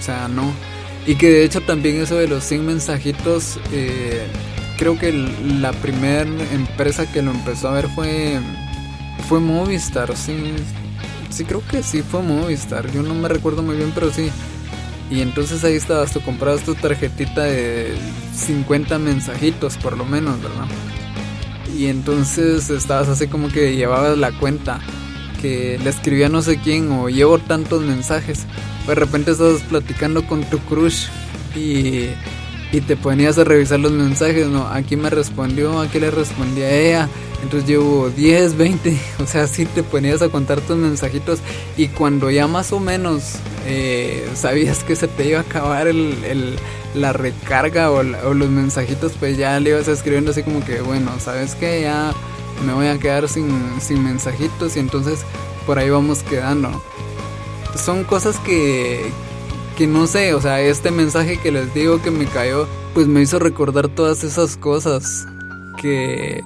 [0.00, 0.52] O sea, no.
[1.08, 4.26] Y que de hecho también eso de los 100 mensajitos, eh,
[4.76, 6.20] creo que la primera
[6.52, 8.38] empresa que lo empezó a ver fue,
[9.26, 10.36] fue Movistar, sí.
[11.30, 12.92] Sí, creo que sí fue Movistar.
[12.92, 14.28] Yo no me recuerdo muy bien, pero sí.
[15.10, 17.94] Y entonces ahí estabas, tú comprabas tu tarjetita de
[18.34, 20.66] 50 mensajitos por lo menos, ¿verdad?
[21.74, 24.78] Y entonces estabas así como que llevabas la cuenta
[25.40, 28.46] que le escribía no sé quién o llevo tantos mensajes
[28.88, 31.06] de repente estás platicando con tu crush
[31.54, 32.08] y,
[32.72, 34.66] y te ponías a revisar los mensajes, ¿no?
[34.66, 37.08] Aquí me respondió, aquí le respondí a ella.
[37.42, 41.38] Entonces llevo 10, 20, o sea, sí te ponías a contar tus mensajitos
[41.76, 43.34] y cuando ya más o menos
[43.66, 46.56] eh, sabías que se te iba a acabar el,
[46.94, 51.12] la recarga o, o, los mensajitos, pues ya le ibas escribiendo así como que, bueno,
[51.20, 52.12] sabes que ya
[52.66, 53.48] me voy a quedar sin,
[53.80, 55.20] sin mensajitos y entonces
[55.66, 56.70] por ahí vamos quedando
[57.78, 59.10] son cosas que,
[59.76, 63.22] que no sé, o sea, este mensaje que les digo que me cayó, pues me
[63.22, 65.26] hizo recordar todas esas cosas
[65.80, 66.42] que,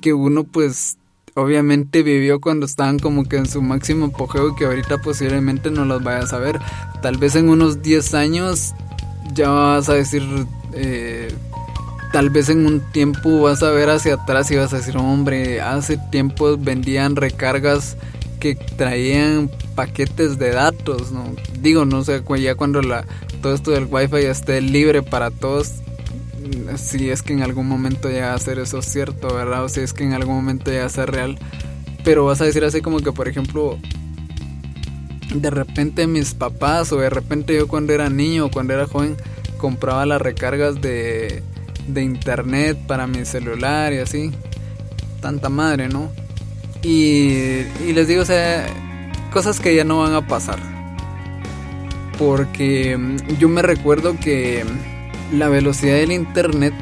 [0.00, 0.98] que uno pues
[1.34, 5.84] obviamente vivió cuando estaban como que en su máximo apogeo y que ahorita posiblemente no
[5.84, 6.58] los vayas a ver.
[7.00, 8.74] Tal vez en unos 10 años
[9.32, 10.22] ya vas a decir,
[10.74, 11.32] eh,
[12.12, 15.60] tal vez en un tiempo vas a ver hacia atrás y vas a decir, hombre,
[15.60, 17.96] hace tiempo vendían recargas
[18.38, 21.34] que traían paquetes de datos, ¿no?
[21.60, 23.06] Digo, no sé, ya cuando la,
[23.40, 25.72] todo esto del wifi esté libre para todos,
[26.76, 29.64] si es que en algún momento llega a ser eso cierto, ¿verdad?
[29.64, 31.38] O si es que en algún momento llega a ser real.
[32.04, 33.78] Pero vas a decir así como que, por ejemplo,
[35.34, 39.16] de repente mis papás o de repente yo cuando era niño o cuando era joven
[39.56, 41.42] compraba las recargas de,
[41.86, 44.30] de internet para mi celular y así.
[45.20, 46.10] Tanta madre, ¿no?
[46.82, 48.66] Y, les digo, o sea,
[49.32, 50.58] cosas que ya no van a pasar.
[52.18, 54.64] Porque mm, yo me recuerdo que
[55.32, 56.74] la velocidad del internet,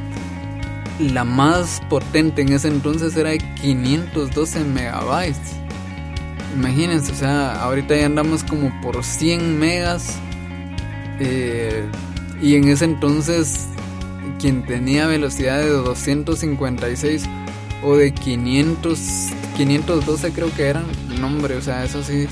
[0.99, 5.61] la más potente en ese entonces era de 512 megabytes.
[6.57, 10.19] Imagínense, o sea, ahorita ya andamos como por 100 megas.
[11.21, 11.85] Eh,
[12.41, 13.69] y en ese entonces,
[14.41, 17.25] quien tenía velocidad de 256
[17.83, 18.99] o de 500
[19.57, 20.85] 512 creo que eran,
[21.21, 22.27] nombre, o sea, eso sí,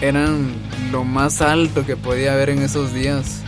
[0.00, 0.54] eran
[0.90, 3.42] lo más alto que podía haber en esos días.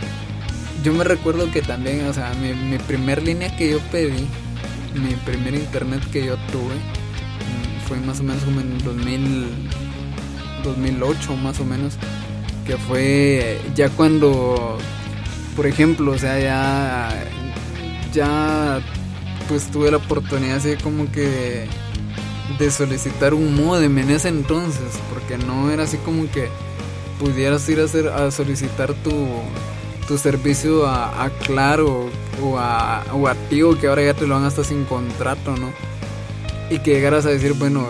[0.83, 4.27] Yo me recuerdo que también, o sea, mi, mi primer línea que yo pedí,
[4.93, 9.47] mi primer internet que yo tuve, mm, fue más o menos como en 2000,
[10.63, 11.95] 2008 más o menos,
[12.67, 14.77] que fue ya cuando
[15.59, 17.09] por ejemplo, o sea, ya,
[18.13, 18.81] ya,
[19.47, 21.67] pues tuve la oportunidad así como que
[22.57, 26.49] de solicitar un modem en ese entonces, porque no era así como que
[27.19, 29.11] pudieras ir a, hacer, a solicitar tu,
[30.07, 32.09] tu servicio a, Claro
[32.41, 35.71] o a, o a que ahora ya te lo dan hasta sin contrato, ¿no?
[36.69, 37.87] Y que llegaras a decir, bueno,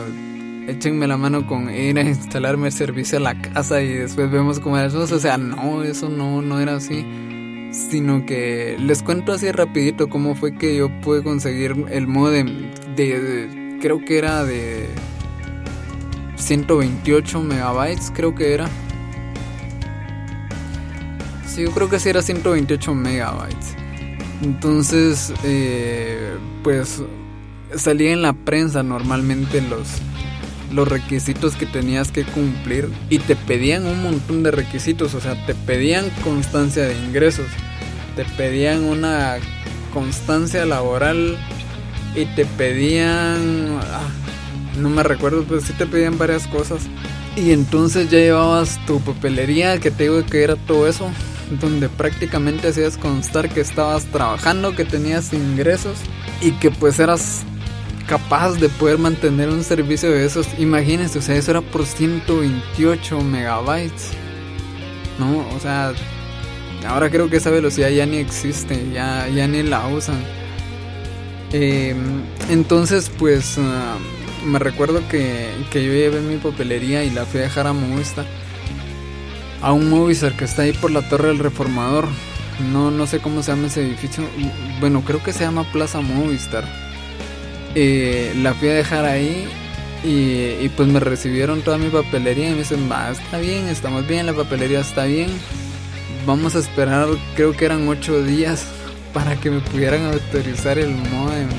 [0.67, 4.59] échenme la mano con ir a instalarme el servicio a la casa y después vemos
[4.59, 5.01] cómo era eso.
[5.01, 7.05] O sea, no, eso no, no era así.
[7.71, 13.77] Sino que les cuento así rapidito cómo fue que yo pude conseguir el modem de,
[13.81, 14.87] creo que era de
[16.35, 18.67] 128 megabytes, creo que era.
[21.47, 23.75] Sí, yo creo que sí era 128 megabytes.
[24.41, 27.03] Entonces, eh, pues
[27.75, 29.87] salía en la prensa normalmente los,
[30.71, 35.45] los requisitos que tenías que cumplir y te pedían un montón de requisitos, o sea,
[35.45, 37.47] te pedían constancia de ingresos,
[38.15, 39.37] te pedían una
[39.93, 41.37] constancia laboral
[42.15, 44.07] y te pedían, ah,
[44.77, 46.83] no me recuerdo, pero sí te pedían varias cosas.
[47.35, 51.09] Y entonces ya llevabas tu papelería, que te digo que era todo eso,
[51.61, 55.97] donde prácticamente hacías constar que estabas trabajando, que tenías ingresos
[56.41, 57.43] y que pues eras
[58.09, 60.47] capaz de poder mantener un servicio de esos.
[60.57, 64.09] Imagínense, o sea, eso era por 128 megabytes.
[65.19, 65.45] ¿No?
[65.55, 65.93] O sea,
[66.87, 70.23] ahora creo que esa velocidad ya ni existe, ya, ya ni la usan.
[71.53, 71.95] Eh,
[72.49, 73.97] entonces, pues ah,
[74.45, 78.25] me recuerdo que, que, yo llevé mi papelería y la fui a dejar a Movistar.
[79.61, 82.07] A un Movistar que está ahí por la Torre del Reformador.
[82.71, 84.23] No, no sé cómo se llama ese edificio.
[84.79, 86.88] Bueno, creo que se llama Plaza Movistar
[87.75, 89.47] la fui a dejar ahí
[90.03, 94.25] y, pues me recibieron toda mi papelería y me dicen, va, está bien, estamos bien,
[94.25, 95.29] la papelería está bien.
[96.25, 98.65] Vamos a esperar, creo que eran ocho días
[99.13, 101.49] para que me pudieran autorizar el modem.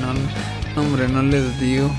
[0.75, 1.91] Hombre, no les digo.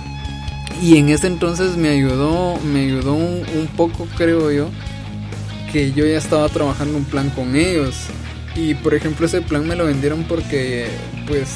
[0.80, 4.70] Y en ese entonces me ayudó, me ayudó un poco, creo yo,
[5.70, 7.94] que yo ya estaba trabajando un plan con ellos.
[8.56, 10.86] Y por ejemplo ese plan me lo vendieron porque
[11.26, 11.48] pues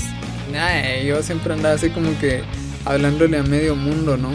[1.04, 2.42] yo siempre andaba así como que
[2.84, 4.30] hablándole a medio mundo, ¿no?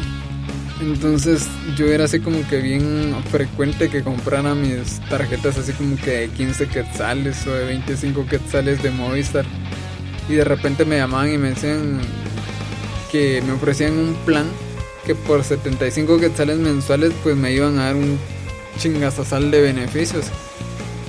[0.82, 1.47] Entonces
[1.78, 6.30] yo era así como que bien frecuente que comprara mis tarjetas así como que de
[6.30, 9.45] 15 quetzales o de 25 quetzales de Movistar.
[10.28, 12.00] Y de repente me llamaban y me decían
[13.12, 14.45] que me ofrecían un plan
[15.06, 18.17] que por 75 quetzales mensuales pues me iban a dar un
[18.80, 20.26] chingazazal de beneficios.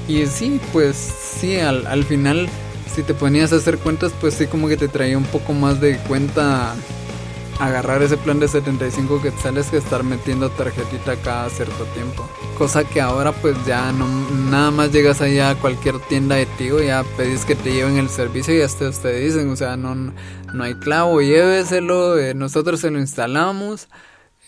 [0.07, 2.49] Y sí, pues sí, al, al final
[2.95, 5.81] si te ponías a hacer cuentas, pues sí como que te traía un poco más
[5.81, 6.75] de cuenta
[7.59, 12.29] agarrar ese plan de 75 quetzales que estar metiendo tarjetita cada cierto tiempo.
[12.59, 14.07] Cosa que ahora pues ya no
[14.51, 18.09] nada más llegas allá a cualquier tienda de tío, ya pedís que te lleven el
[18.09, 22.91] servicio y hasta te dicen, o sea, no, no hay clavo, lléveselo, eh, nosotros se
[22.91, 23.89] lo instalamos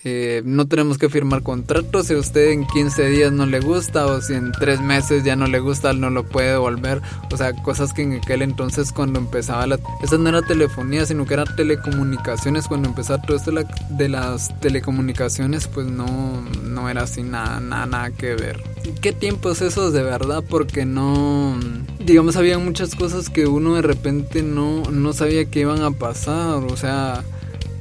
[0.07, 2.09] eh, no tenemos que firmar contratos.
[2.09, 5.47] Si usted en 15 días no le gusta o si en 3 meses ya no
[5.47, 7.01] le gusta, no lo puede devolver.
[7.33, 9.79] O sea, cosas que en aquel entonces cuando empezaba la...
[10.03, 12.69] Esa no era telefonía, sino que era telecomunicaciones.
[12.69, 13.51] Cuando empezaba todo esto
[13.91, 18.63] de las telecomunicaciones, pues no, no era así nada, nada, nada que ver.
[19.01, 20.45] ¿Qué tiempos esos de verdad?
[20.47, 21.59] Porque no...
[21.99, 26.63] Digamos, había muchas cosas que uno de repente no, no sabía que iban a pasar.
[26.65, 27.25] O sea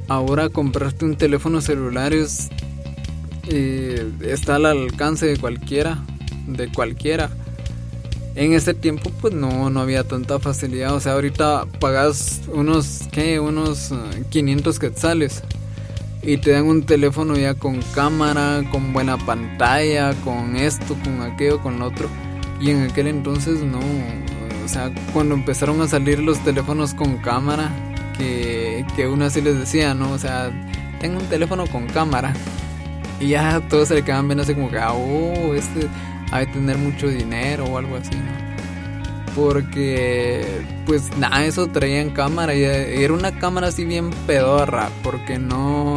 [0.08, 2.50] ahora comprarte un teléfono celular es,
[3.48, 6.02] eh, está al alcance de cualquiera,
[6.46, 7.30] de cualquiera.
[8.34, 13.38] En ese tiempo pues no, no había tanta facilidad, o sea, ahorita pagas unos, ¿qué?
[13.38, 13.92] Unos
[14.30, 15.42] 500 eh, quetzales
[16.26, 21.62] y te dan un teléfono ya con cámara, con buena pantalla, con esto, con aquello,
[21.62, 22.08] con lo otro.
[22.60, 27.70] Y en aquel entonces no, o sea, cuando empezaron a salir los teléfonos con cámara,
[28.16, 30.12] que, que uno así les decía, ¿no?
[30.12, 30.50] O sea,
[31.00, 32.32] tengo un teléfono con cámara.
[33.20, 35.88] Y ya todos se le quedaban viendo así como que, ah, oh, este
[36.32, 38.44] ha de tener mucho dinero o algo así, ¿no?
[39.34, 45.38] Porque, pues nada, eso traía en cámara y era una cámara así bien pedorra, porque
[45.38, 45.94] no,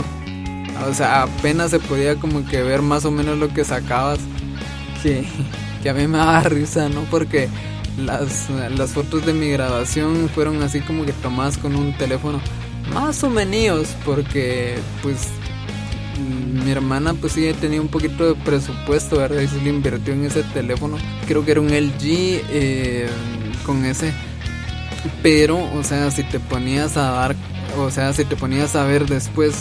[0.87, 4.19] o sea, apenas se podía como que ver más o menos lo que sacabas,
[5.03, 5.23] que,
[5.83, 7.01] que a mí me daba risa, ¿no?
[7.11, 7.47] Porque
[7.97, 12.39] las, las fotos de mi graduación fueron así como que tomadas con un teléfono
[12.93, 15.27] más o menos porque pues
[16.19, 19.41] mi hermana pues sí tenía un poquito de presupuesto, ¿verdad?
[19.41, 20.97] Y se le invirtió en ese teléfono.
[21.27, 23.07] Creo que era un LG eh,
[23.65, 24.13] con ese.
[25.21, 27.35] Pero, o sea, si te ponías a dar,
[27.77, 29.55] o sea, si te ponías a ver después,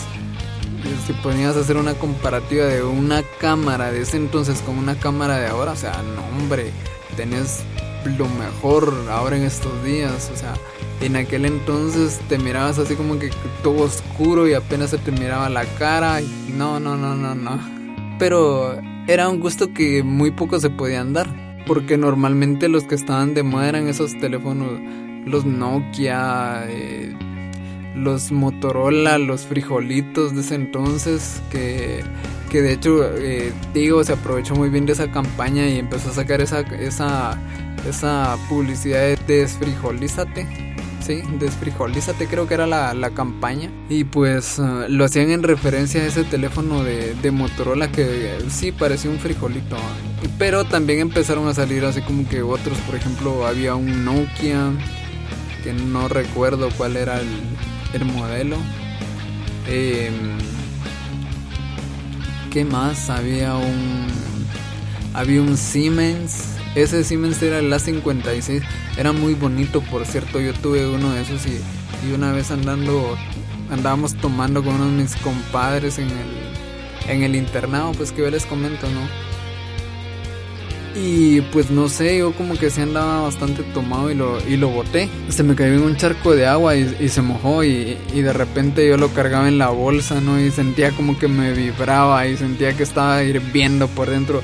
[1.05, 5.37] si ponías a hacer una comparativa de una cámara de ese entonces con una cámara
[5.37, 6.71] de ahora, o sea, no hombre,
[7.15, 7.61] tenés
[8.07, 10.31] lo mejor ahora en estos días.
[10.33, 10.53] O sea,
[11.01, 13.29] en aquel entonces te mirabas así como que
[13.63, 16.19] todo oscuro y apenas se te miraba la cara.
[16.55, 17.59] No, no, no, no, no.
[18.19, 21.27] Pero era un gusto que muy poco se podían dar.
[21.65, 24.79] Porque normalmente los que estaban de moda eran esos teléfonos,
[25.25, 27.13] los Nokia, eh,
[27.97, 32.03] los Motorola, los frijolitos de ese entonces, que,
[32.49, 36.13] que de hecho, eh, digo, se aprovechó muy bien de esa campaña y empezó a
[36.13, 37.37] sacar esa, esa,
[37.85, 40.67] esa publicidad de desfrijolízate
[41.07, 43.71] sí, desfrijolízate creo que era la, la campaña.
[43.89, 48.73] Y pues uh, lo hacían en referencia a ese teléfono de, de Motorola que sí
[48.73, 49.77] parecía un frijolito.
[50.37, 54.71] Pero también empezaron a salir así como que otros, por ejemplo, había un Nokia,
[55.63, 57.29] que no recuerdo cuál era el,
[57.93, 58.57] el modelo.
[59.67, 60.11] Eh,
[62.51, 63.09] ¿Qué más?
[63.09, 64.07] Había un...
[65.13, 68.61] Había un Siemens ese Siemens era el A56,
[68.97, 70.39] era muy bonito, por cierto.
[70.39, 73.17] Yo tuve uno de esos y, una vez andando,
[73.71, 78.29] andábamos tomando con uno de mis compadres en el, en el internado, pues que yo
[78.29, 79.01] les comento, ¿no?
[80.99, 84.69] Y pues no sé, yo como que se andaba bastante tomado y lo, y lo
[84.69, 85.09] boté.
[85.29, 88.97] Se me cayó en un charco de agua y, se mojó y, de repente yo
[88.97, 90.39] lo cargaba en la bolsa, ¿no?
[90.39, 94.41] Y sentía como que me vibraba y sentía que estaba hirviendo por dentro.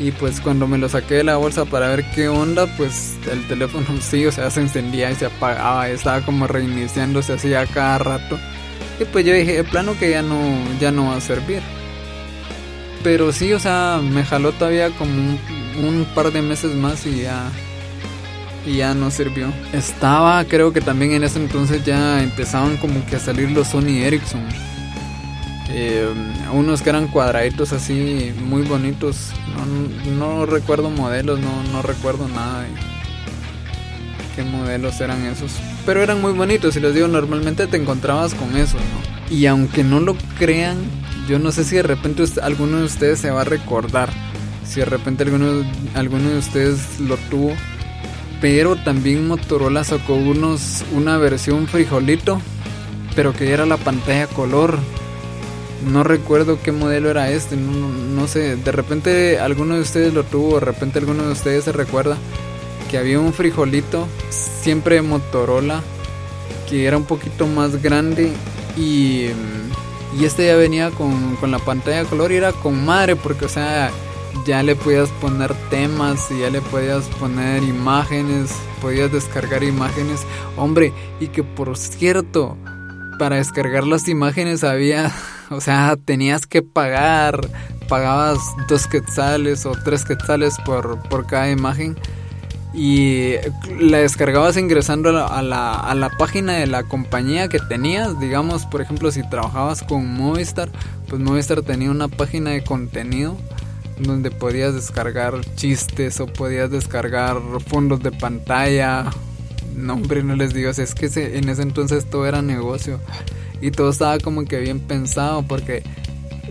[0.00, 3.46] Y pues cuando me lo saqué de la bolsa para ver qué onda, pues el
[3.46, 7.98] teléfono sí, o sea, se encendía y se apagaba, estaba como reiniciándose así a cada
[7.98, 8.38] rato.
[8.98, 10.40] Y pues yo dije, de plano que ya no,
[10.80, 11.60] ya no va a servir.
[13.02, 15.38] Pero sí, o sea, me jaló todavía como un,
[15.84, 17.50] un par de meses más y ya,
[18.66, 19.52] y ya no sirvió.
[19.74, 24.02] Estaba, creo que también en ese entonces ya empezaban como que a salir los Sony
[24.02, 24.69] Ericsson
[25.72, 26.08] eh,
[26.52, 29.30] unos que eran cuadraditos así muy bonitos.
[30.18, 32.68] No, recuerdo modelos, no, no recuerdo nada de
[34.34, 35.52] qué modelos eran esos.
[35.86, 39.34] Pero eran muy bonitos y les digo, normalmente te encontrabas con eso, ¿no?
[39.34, 40.78] Y aunque no lo crean,
[41.28, 44.10] yo no sé si de repente alguno de ustedes se va a recordar.
[44.64, 45.64] Si de repente alguno,
[45.94, 47.54] alguno de ustedes lo tuvo.
[48.40, 52.40] Pero también Motorola sacó unos, una versión frijolito,
[53.14, 54.78] pero que era la pantalla color
[55.86, 60.54] no recuerdo qué modelo era este, no, sé, de repente alguno de ustedes lo tuvo,
[60.58, 62.16] de repente alguno de ustedes se recuerda
[62.90, 65.82] que había un frijolito, siempre Motorola,
[66.68, 68.32] que era un poquito más grande
[68.76, 69.26] y,
[70.18, 73.44] y este ya venía con, con la pantalla de color y era con madre porque
[73.44, 73.90] o sea
[74.46, 78.50] ya le podías poner temas y ya le podías poner imágenes,
[78.80, 80.22] podías descargar imágenes,
[80.56, 82.56] hombre, y que por cierto,
[83.18, 85.12] para descargar las imágenes había
[85.56, 87.40] o sea, tenías que pagar,
[87.88, 88.38] pagabas
[88.68, 91.96] dos quetzales o tres quetzales por, por cada imagen
[92.72, 93.34] y
[93.80, 98.20] la descargabas ingresando a la, a la, página de la compañía que tenías.
[98.20, 100.70] Digamos, por ejemplo, si trabajabas con Movistar,
[101.08, 103.36] pues Movistar tenía una página de contenido
[103.98, 109.10] donde podías descargar chistes o podías descargar fondos de pantalla.
[109.74, 113.00] No, no les digo, es que en ese entonces todo era negocio.
[113.60, 115.82] Y todo estaba como que bien pensado porque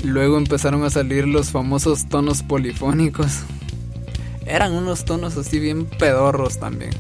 [0.03, 3.39] luego empezaron a salir los famosos tonos polifónicos.
[4.45, 6.91] Eran unos tonos así bien pedorros también.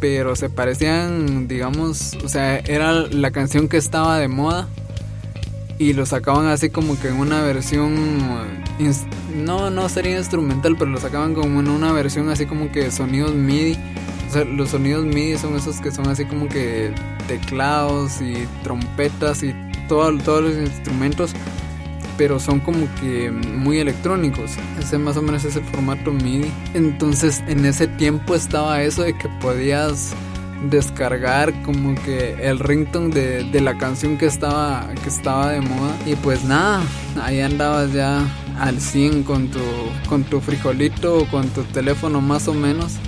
[0.00, 4.68] Pero se parecían, digamos, o sea, era la canción que estaba de moda.
[5.78, 7.94] Y lo sacaban así como que en una versión...
[9.34, 13.34] No, no sería instrumental, pero lo sacaban como en una versión así como que sonidos
[13.34, 13.76] MIDI
[14.56, 16.92] los sonidos MIDI son esos que son así como que
[17.28, 19.54] teclados y trompetas y
[19.88, 21.32] todo, todos los instrumentos,
[22.16, 24.52] pero son como que muy electrónicos.
[24.78, 26.50] Ese más o menos es el formato MIDI.
[26.74, 30.14] Entonces en ese tiempo estaba eso de que podías
[30.70, 35.94] descargar como que el ringtone de, de, la canción que estaba, que estaba de moda.
[36.06, 36.82] Y pues nada,
[37.22, 38.26] ahí andabas ya
[38.58, 39.60] al 100 con tu,
[40.08, 42.98] con tu frijolito o con tu teléfono más o menos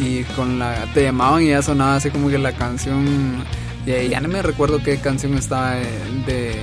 [0.00, 3.44] y con la te llamaban y ya sonaba así como que la canción
[3.86, 5.86] y ya no me recuerdo qué canción estaba de,
[6.26, 6.56] de,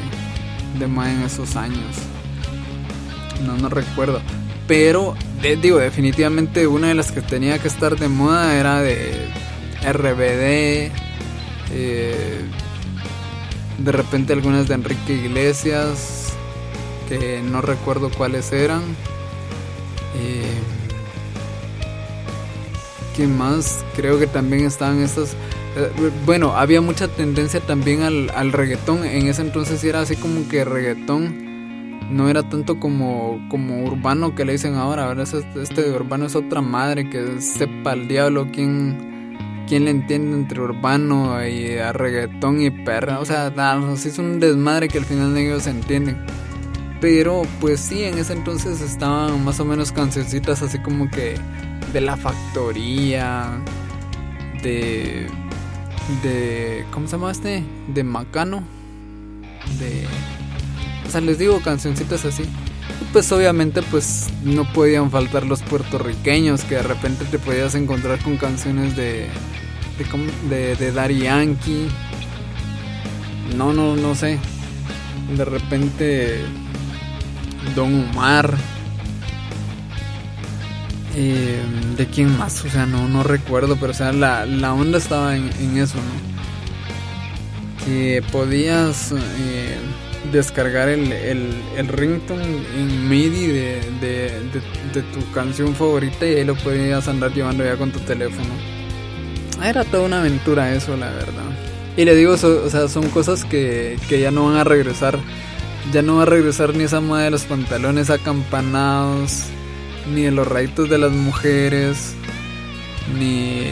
[0.79, 1.97] de en esos años.
[3.45, 4.21] No no recuerdo.
[4.67, 5.15] Pero
[5.61, 9.27] digo definitivamente una de las que tenía que estar de moda era de
[9.81, 10.91] RBD
[11.73, 12.41] eh,
[13.77, 16.33] de repente algunas de Enrique Iglesias
[17.09, 18.81] que no recuerdo cuáles eran
[20.15, 20.45] eh,
[23.15, 23.83] ¿Qué más?
[23.95, 25.35] Creo que también estaban estas...
[25.75, 29.05] Eh, bueno, había mucha tendencia también al, al reggaetón.
[29.05, 31.51] En ese entonces era así como que reggaetón.
[32.11, 36.35] no era tanto como, como urbano que le dicen ahora, ahora este, este urbano es
[36.35, 39.37] otra madre que sepa el diablo quién,
[39.67, 44.39] quién le entiende entre urbano y a reggaetón y perra, o sea, así es un
[44.39, 46.17] desmadre que al final ellos entienden.
[46.99, 51.35] Pero pues sí, en ese entonces estaban más o menos cancioncitas así como que
[51.93, 53.61] de la factoría,
[54.61, 55.27] de...
[56.23, 57.63] de ¿Cómo se llama este?
[57.93, 58.63] De Macano.
[59.79, 60.07] De
[61.11, 62.43] o sea, les digo cancioncitas así.
[63.11, 68.37] pues obviamente pues no podían faltar los puertorriqueños que de repente te podías encontrar con
[68.37, 69.27] canciones de
[70.49, 71.89] de, de, Yankee.
[73.57, 74.39] No, no, no sé.
[75.35, 76.45] De repente
[77.75, 78.55] Don Omar.
[81.15, 81.61] Eh,
[81.97, 82.63] ¿De quién más?
[82.63, 87.85] O sea, no, no recuerdo, pero o sea, la, la onda estaba en, eso, ¿no?
[87.85, 89.77] Que podías eh,
[90.31, 92.45] descargar el, el, el ringtone
[92.77, 97.91] en MIDI de, de, tu canción favorita y ahí lo podías andar llevando ya con
[97.91, 98.49] tu teléfono.
[99.63, 101.43] Era toda una aventura eso, la verdad.
[101.97, 105.19] Y le digo, o sea, son cosas que, que ya no van a regresar.
[105.91, 109.45] Ya no va a regresar ni esa moda de los pantalones acampanados,
[110.13, 112.13] ni de los rayitos de las mujeres,
[113.17, 113.63] ni...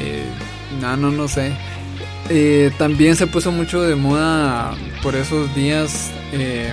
[0.82, 1.52] No, no, no sé.
[2.30, 6.72] Eh, también se puso mucho de moda por esos días eh,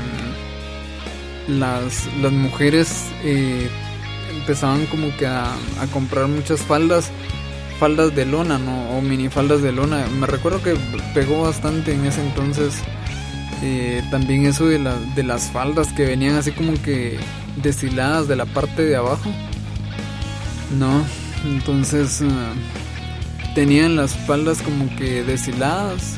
[1.48, 3.68] las, las mujeres eh,
[4.34, 5.54] empezaban como que a,
[5.92, 7.10] comprar muchas faldas,
[7.78, 8.90] faldas de lona, ¿no?
[8.90, 10.06] O minifaldas de lona.
[10.18, 10.76] Me recuerdo que
[11.14, 12.74] pegó bastante en ese entonces.
[13.62, 14.78] Eh, también eso de,
[15.14, 17.18] de las faldas que venían así como que
[17.62, 19.30] deshiladas de la parte de abajo.
[20.70, 21.04] No,
[21.44, 22.22] entonces
[23.54, 26.16] tenían las faldas como que deshiladas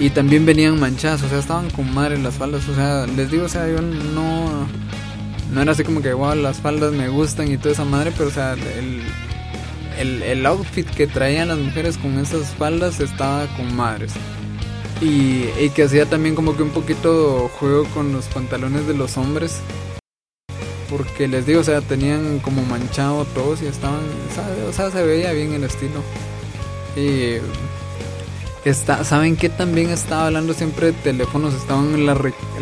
[0.00, 3.44] y también venían manchadas, o sea, estaban con madre las faldas, o sea, les digo,
[3.44, 4.66] o sea, yo no,
[5.52, 8.30] no era así como que, wow, las faldas me gustan y toda esa madre, pero
[8.30, 14.12] o sea, el, el, outfit que traían las mujeres con esas faldas estaba con madres.
[15.02, 19.16] Y, y que hacía también como que un poquito juego con los pantalones de los
[19.16, 19.60] hombres.
[20.90, 24.00] Porque les digo, o sea, tenían como manchado todos y estaban,
[24.68, 26.02] o sea, se veía bien el estilo.
[26.96, 27.38] Y
[28.64, 31.54] Está, ¿Saben qué también estaba hablando siempre de teléfonos?
[31.54, 32.18] Estaban las,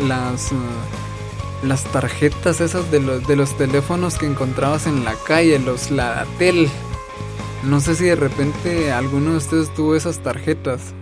[0.07, 5.59] las, uh, las tarjetas esas de los, de los teléfonos que encontrabas en la calle,
[5.59, 6.69] los Ladatel.
[7.65, 10.93] No sé si de repente alguno de ustedes tuvo esas tarjetas.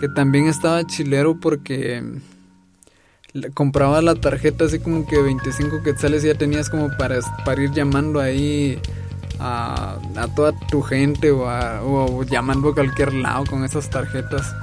[0.00, 2.00] Que también estaba chilero porque
[3.54, 7.70] compraba la tarjeta así como que 25 quetzales y ya tenías como para, para ir
[7.72, 8.78] llamando ahí
[9.38, 9.98] a,
[10.36, 14.54] toda tu gente o, o llamando a cualquier lado con esas tarjetas.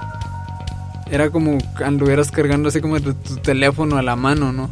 [1.10, 4.70] Era como anduvieras cargando así como tu, teléfono a la mano, ¿no?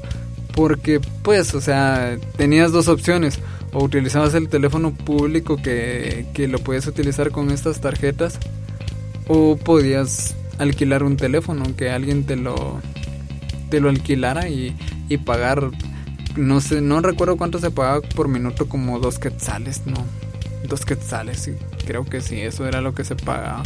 [0.54, 3.40] Porque pues, o sea, tenías dos opciones.
[3.74, 8.40] O utilizabas el teléfono público que, que lo podías utilizar con estas tarjetas.
[9.28, 12.80] O podías alquilar un teléfono, que alguien te lo,
[13.70, 14.76] te lo alquilara y,
[15.10, 15.72] y pagar
[16.38, 19.96] no sé, no recuerdo cuánto se pagaba por minuto, como dos quetzales, no,
[20.68, 21.54] dos quetzales, sí,
[21.86, 23.64] creo que sí, eso era lo que se pagaba.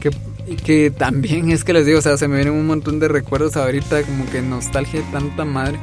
[0.00, 0.10] Que,
[0.56, 3.56] que también es que les digo, o sea, se me vienen un montón de recuerdos
[3.56, 5.78] ahorita, como que nostalgia de tanta madre,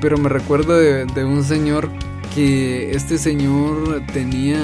[0.00, 1.88] pero me recuerdo de, un señor
[2.34, 4.58] que este señor tenía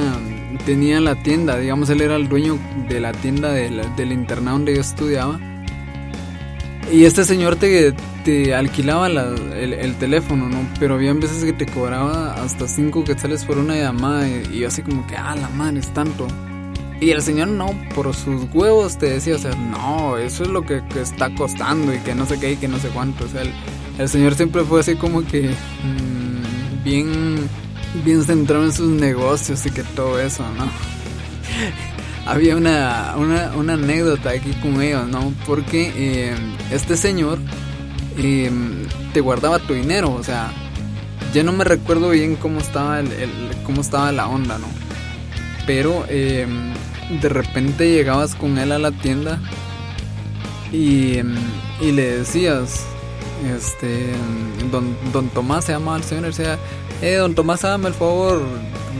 [0.64, 2.58] tenía la tienda, digamos, él era el dueño
[2.88, 5.38] de la tienda del, del internado donde yo estudiaba.
[6.90, 7.92] Y este señor te,
[8.24, 10.66] te alquilaba el, teléfono, ¿no?
[10.80, 14.82] Pero había veces que te cobraba hasta 5 quetzales por una llamada y, yo así
[14.82, 16.26] como que, ah, la madre, es tanto.
[17.00, 20.62] Y el señor no, por sus huevos te decía, o sea, no, eso es lo
[20.62, 23.24] que, está costando y que no sé qué y que no sé cuánto.
[23.24, 23.42] O sea,
[23.98, 27.36] el, señor siempre fue así como que mm, bien,
[28.04, 30.68] bien centrado en sus negocios y que todo eso, ¿no?
[32.28, 35.32] Había una, una, anécdota aquí con ellos, ¿no?
[35.46, 36.34] Porque eh,
[36.70, 37.38] este señor
[38.18, 40.50] Em, te guardaba tu dinero, o sea,
[41.32, 43.30] ya no me recuerdo bien cómo estaba, el,
[43.64, 44.66] cómo estaba la onda, ¿no?
[45.66, 46.74] Pero em,
[47.20, 49.38] de repente llegabas con él a la tienda
[50.72, 51.36] y, em,
[51.80, 52.84] y le decías,
[53.56, 54.10] este,
[54.72, 56.58] don, don Tomás se llama el señor, decía,
[57.02, 58.42] eh, don Tomás, hágame el favor,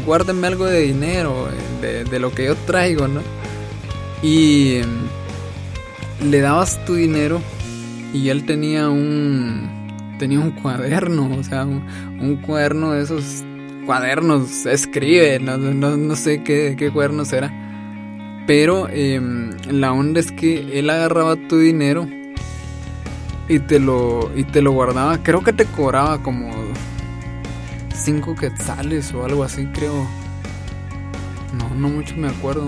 [0.06, 1.48] guárdeme algo de dinero,
[1.80, 3.20] de, lo que yo traigo, ¿no?
[4.22, 4.80] Y
[6.24, 7.40] le dabas tu dinero
[8.12, 13.44] y él tenía un tenía un cuaderno, o sea, un, cuaderno de esos
[13.86, 17.52] cuadernos, escribe, no, no, sé qué, qué, cuadernos era.
[18.46, 22.08] Pero em, la onda es que él agarraba tu dinero
[23.48, 26.50] y te lo y te lo guardaba, creo que te cobraba como
[27.98, 30.06] 5 quetzales o algo así, creo.
[31.54, 32.66] No, no mucho me acuerdo.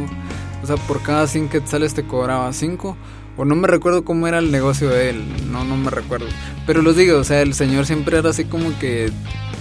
[0.62, 2.97] O sea, por cada 100 quetzales te cobraba 5
[3.37, 6.26] o no me recuerdo cómo era el negocio de él, no, no me recuerdo.
[6.66, 9.11] Pero los digo, o sea, el señor siempre era así como que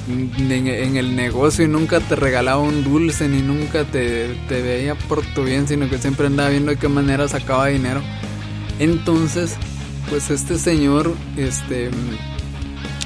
[0.10, 5.22] en, el negocio y nunca te regalaba un dulce ni nunca te, te veía por
[5.34, 8.02] tu bien, sino que siempre andaba viendo de qué manera sacaba dinero.
[8.80, 9.56] Entonces,
[10.10, 11.90] pues este señor, este,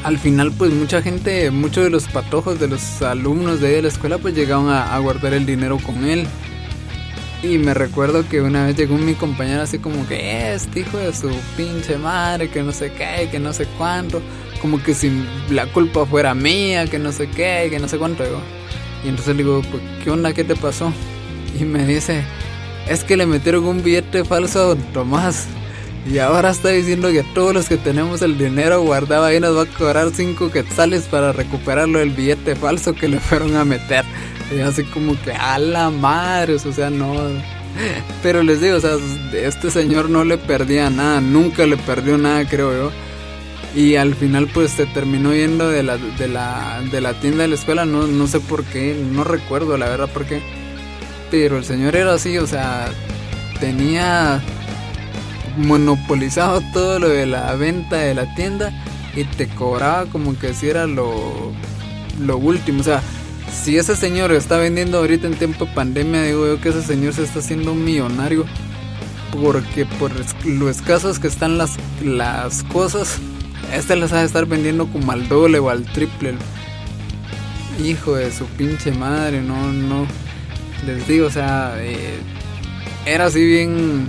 [0.04, 4.18] al final pues mucha gente, muchos de los patojos de los alumnos de la escuela
[4.18, 6.28] pues llegaban a guardar el dinero con él.
[7.43, 11.14] Y me recuerdo que una vez llegó mi compañero así como que, este hijo de
[11.14, 14.22] su pinche madre, que no sé qué, que no sé cuánto.
[14.62, 15.12] Como que si
[15.49, 18.24] la culpa fuera mía, que no sé qué, que no sé cuánto.
[19.04, 20.32] Y entonces le digo, pues, ¿qué onda?
[20.32, 20.93] ¿Qué te pasó?
[21.60, 22.24] Y me dice,
[22.88, 25.47] es que le metieron un billete falso a Tomás.
[26.06, 29.64] Y ahora está diciendo que todos los que tenemos el dinero guardado ahí nos va
[29.64, 34.04] a cobrar 5 quetzales para recuperarlo del billete falso que le fueron a meter.
[34.56, 37.14] Y así como que a la madre, o sea, no.
[38.22, 38.97] Pero les digo, o sea,
[39.34, 42.91] este señor no le perdía nada, nunca le perdió nada, creo yo.
[43.74, 47.47] Y al final pues se terminó yendo de la, de la, de la tienda de
[47.47, 50.41] la escuela, no, no sé por qué, no recuerdo la verdad por qué.
[51.32, 52.91] Pero el señor era así, o sea,
[53.60, 54.43] tenía
[55.58, 58.72] monopolizado todo lo de la venta de la tienda
[59.16, 61.51] y te cobraba como que si era lo,
[62.20, 63.01] lo último, o sea,
[63.54, 67.14] si ese señor está vendiendo ahorita en tiempo de pandemia, digo yo que ese señor
[67.14, 68.45] se está haciendo un millonario.
[69.41, 70.12] Porque por
[70.45, 73.18] lo escasos que están las, las cosas,
[73.74, 76.36] este les ha de estar vendiendo como al doble o al triple.
[77.84, 80.06] Hijo de su pinche madre, no, no.
[80.86, 82.20] Les digo, o sea, eh,
[83.06, 84.08] era así bien.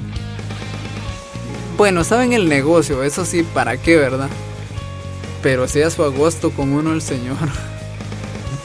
[1.76, 4.28] Bueno, estaba en el negocio, eso sí, ¿para qué, verdad?
[5.42, 7.36] Pero hacía su agosto con uno el señor.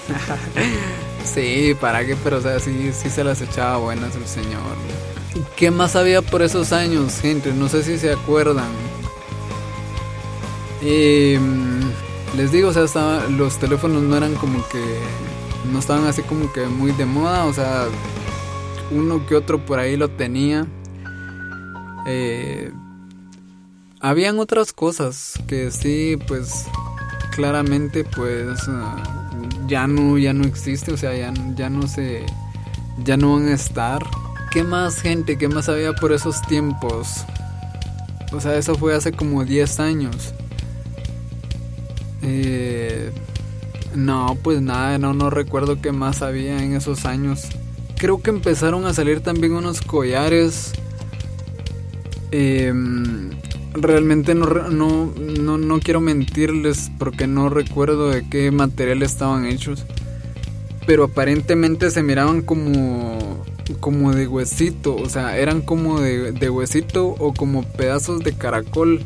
[1.26, 4.62] sí, para qué, pero o sea, sí, sí se las echaba buenas el señor.
[5.55, 7.51] ¿Qué más había por esos años, gente?
[7.51, 8.70] No sé si se acuerdan.
[10.82, 11.82] Em,
[12.38, 14.82] les digo, o sea, los teléfonos no eran como que.
[15.72, 17.86] No estaban así como que muy de moda, o sea,
[18.91, 20.66] uno que otro por ahí lo tenía.
[22.07, 22.72] Eh,
[24.00, 26.66] habían otras cosas que sí, pues
[27.32, 29.04] claramente, pues ah,
[29.68, 32.26] ya no, ya no existe, o sea, ya, ya no se,
[33.04, 34.04] ya no van a estar.
[34.52, 37.26] ¿Qué más gente, qué más había por esos tiempos?
[38.32, 40.34] O sea, eso fue hace como 10 años.
[42.22, 43.12] Eh,
[43.95, 47.47] no, pues nada, no, no recuerdo qué más había en esos años.
[47.97, 50.74] Creo que empezaron a salir también unos collares.
[52.32, 52.74] Eh,
[53.82, 59.86] realmente no, no, no, no, quiero mentirles porque no recuerdo de qué material estaban hechos.
[60.86, 63.44] Pero aparentemente se miraban como,
[63.80, 69.02] como de huesito, o sea, eran como de, de huesito o como pedazos de caracol.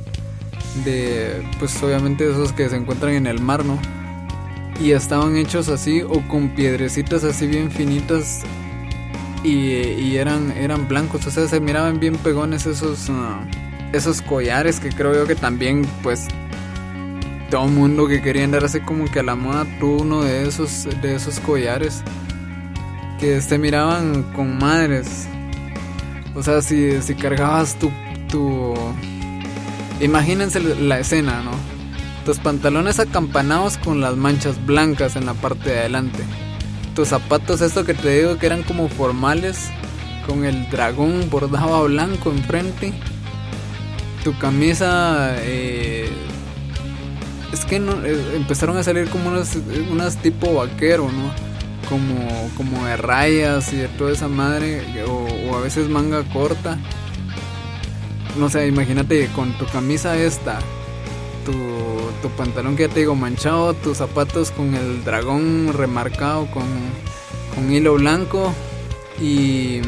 [0.86, 3.78] De, pues obviamente esos que se encuentran en el mar, ¿no?
[4.82, 8.42] Y estaban hechos así o con piedrecitas así bien finitas
[9.44, 13.10] y, eran, eran blancos, o sea, se miraban bien pegones esos...
[13.10, 13.46] Ah,
[13.94, 16.28] esos collares que creo yo que también pues
[17.50, 20.88] todo mundo que quería andar así como que a la moda tuvo uno de esos
[21.02, 22.02] de esos collares
[23.20, 25.28] que se miraban con madres.
[26.36, 27.92] O sea si, si cargabas tu,
[28.28, 28.74] tu
[30.02, 31.52] imagínense la escena no
[32.26, 36.24] tus pantalones acampanados con las manchas blancas en la parte de adelante.
[36.96, 39.70] Tus zapatos esto que te digo que eran como formales
[40.26, 42.94] con el dragón bordado blanco enfrente
[44.24, 46.10] tu camisa eh,
[47.52, 49.56] es que no, eh, empezaron a salir como unas,
[49.92, 51.32] unas tipo vaquero, ¿no?
[51.90, 56.80] Como, como de rayas y de toda esa madre, o, a veces manga corta.
[58.38, 60.60] No sé, imagínate con tu camisa esta,
[61.46, 61.52] tu,
[62.22, 66.64] tu pantalón que ya te digo manchado, tus zapatos con el dragón remarcado con,
[67.54, 68.54] con hilo blanco
[69.22, 69.82] y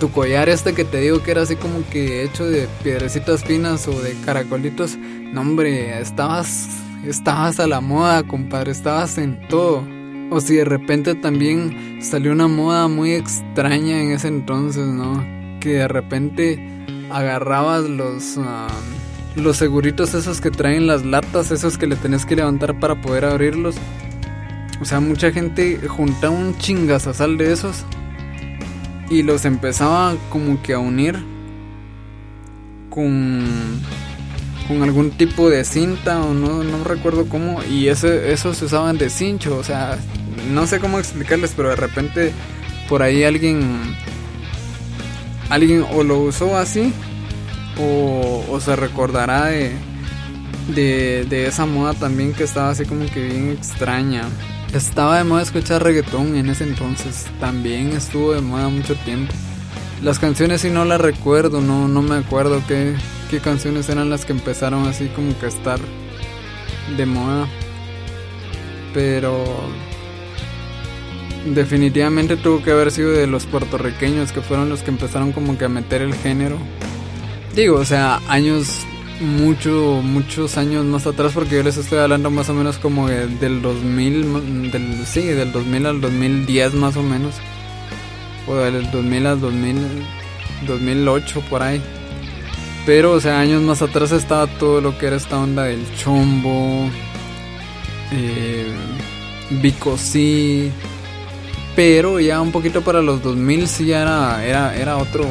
[0.00, 3.86] tu collar este que te digo que era así como que hecho de piedrecitas finas
[3.86, 6.68] o de caracolitos, no hombre, estabas,
[7.04, 9.86] estabas a la moda, compadre, estabas en todo.
[10.30, 15.22] O si de repente también salió una moda muy extraña en ese entonces, ¿no?
[15.60, 16.58] Que de repente
[17.10, 18.68] agarrabas los, ah,
[19.36, 23.26] los seguritos esos que traen las latas, esos que le tenés que levantar para poder
[23.26, 23.76] abrirlos.
[24.80, 27.84] O sea, mucha gente juntaba un chingazazal de esos
[29.10, 31.18] y los empezaba como que a unir
[32.88, 33.80] con
[34.68, 38.98] con algún tipo de cinta o no, no recuerdo cómo y ese, esos se usaban
[38.98, 39.98] de cincho, o sea,
[40.52, 42.32] no sé cómo explicarles, pero de repente
[42.88, 43.96] por ahí alguien
[45.48, 46.92] alguien o lo usó así
[47.80, 49.72] o, o se recordará de,
[50.72, 54.28] de, de esa moda también que estaba así como que bien extraña.
[54.74, 59.32] Estaba de moda escuchar reggaetón en ese entonces, también estuvo de moda mucho tiempo.
[60.00, 62.94] Las canciones si no las recuerdo, no, no me acuerdo qué,
[63.30, 65.80] qué canciones eran las que empezaron así como que a estar
[66.96, 67.48] de moda.
[68.94, 69.44] Pero
[71.52, 75.64] definitivamente tuvo que haber sido de los puertorriqueños que fueron los que empezaron como que
[75.64, 76.58] a meter el género.
[77.56, 78.86] Digo, o sea, años
[79.20, 83.62] mucho, muchos años más atrás porque yo les estoy hablando más o menos como del
[83.62, 87.34] 2000, del, sí, del 2000 al 2010 más o menos.
[88.46, 89.76] O del 2000 al 2000,
[90.66, 91.80] 2008 por ahí.
[92.86, 96.88] Pero, o sea, años más atrás estaba todo lo que era esta onda del chombo,
[98.12, 98.66] eh,
[99.50, 100.72] Vico sí.
[101.76, 105.24] Pero ya un poquito para los 2000 sí ya era, era, era otro,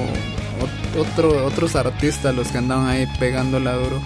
[0.97, 4.01] otro, otros artistas los que andaban ahí pegándola duro.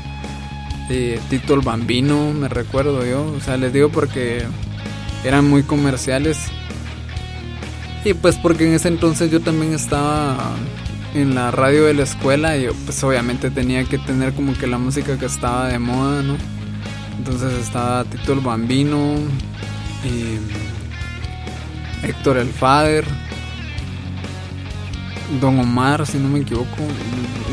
[0.90, 3.26] Eh, Tito el Bambino, me recuerdo yo.
[3.36, 4.44] O sea, les digo porque
[5.24, 6.38] eran muy comerciales.
[8.04, 10.56] Y pues porque en ese entonces yo también estaba
[11.14, 14.68] en la radio de la escuela y yo pues obviamente tenía que tener como que
[14.68, 16.36] la música que estaba de moda, ¿no?
[17.18, 19.16] Entonces estaba Tito el Bambino,
[20.04, 20.40] y
[22.06, 23.06] Héctor el Fader,
[25.40, 26.68] Don Omar, si no me equivoco.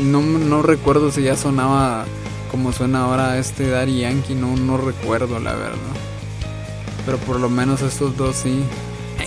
[0.03, 2.05] No, no recuerdo si ya sonaba
[2.51, 5.77] como suena ahora este Daddy Yankee, no, no recuerdo la verdad.
[7.05, 8.61] Pero por lo menos estos dos sí.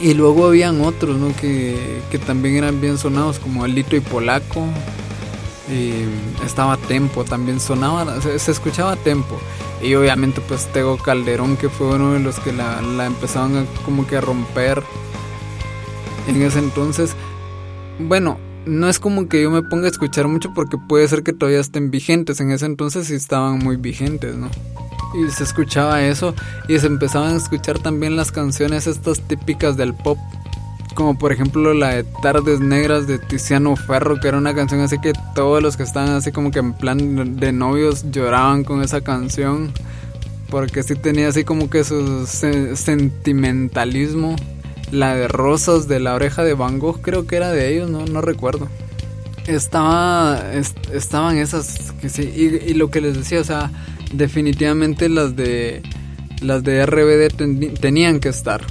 [0.01, 1.35] Y luego habían otros, ¿no?
[1.37, 4.67] Que, que también eran bien sonados, como Lito y Polaco.
[5.73, 9.39] Y estaba Tempo, también sonaba, se, escuchaba Tempo.
[9.83, 13.65] Y obviamente pues Tego Calderón, que fue uno de los que la, la empezaban a,
[13.85, 14.83] como que a romper
[16.29, 17.15] en ese entonces.
[17.99, 21.33] Bueno, no es como que yo me ponga a escuchar mucho porque puede ser que
[21.33, 22.41] todavía estén vigentes.
[22.41, 24.51] En ese entonces sí estaban muy vigentes, ¿no?
[25.15, 26.35] y se escuchaba eso
[26.69, 30.19] y se empezaban a escuchar también las canciones estas típicas del pop
[30.95, 34.99] como por ejemplo la de Tardes Negras de Tiziano Ferro, que era una canción así
[35.01, 39.01] que todos los que estaban así como que en plan de novios lloraban con esa
[39.01, 39.73] canción,
[40.51, 44.37] porque sí tenía así como que su sentimentalismo.
[44.91, 48.05] La de Rosas de la oreja de Van Gogh creo que era de ellos, no,
[48.05, 48.69] no recuerdo.
[49.47, 50.43] Estaba,
[50.93, 53.71] estaban esas, que sí, y, y lo que les decía, o sea,
[54.13, 55.83] definitivamente las de
[56.41, 58.63] las de RBD tenían que estar.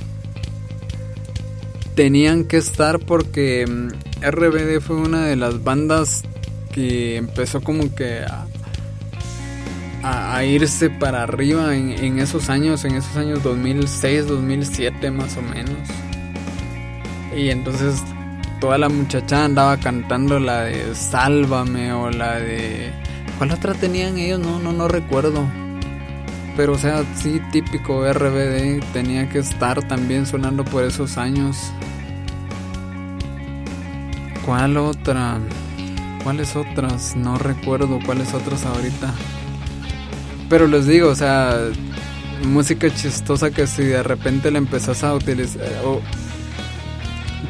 [1.96, 6.24] Tenían que estar porque mm, RBD fue una de las bandas
[6.72, 8.48] que empezó como que a,
[10.04, 15.42] a, irse para arriba en, en, esos años, en esos años 2006, 2007 más o
[15.42, 15.78] menos.
[17.36, 18.04] Y entonces
[18.60, 22.92] toda la muchacha andaba cantando la de Sálvame o la de
[23.38, 24.40] ¿Cuál otra tenían ellos?
[24.40, 25.46] No, no, no recuerdo.
[26.56, 31.58] Pero o sea, sí, típico RBD tenía que estar también sonando por esos años.
[34.46, 35.40] ¿Cuál otra?
[36.24, 37.16] ¿Cuáles otras?
[37.16, 39.14] No recuerdo cuáles otras ahorita.
[40.54, 41.58] Pero les digo, o sea,
[42.46, 45.64] música chistosa que si de repente la empezás a utilizar...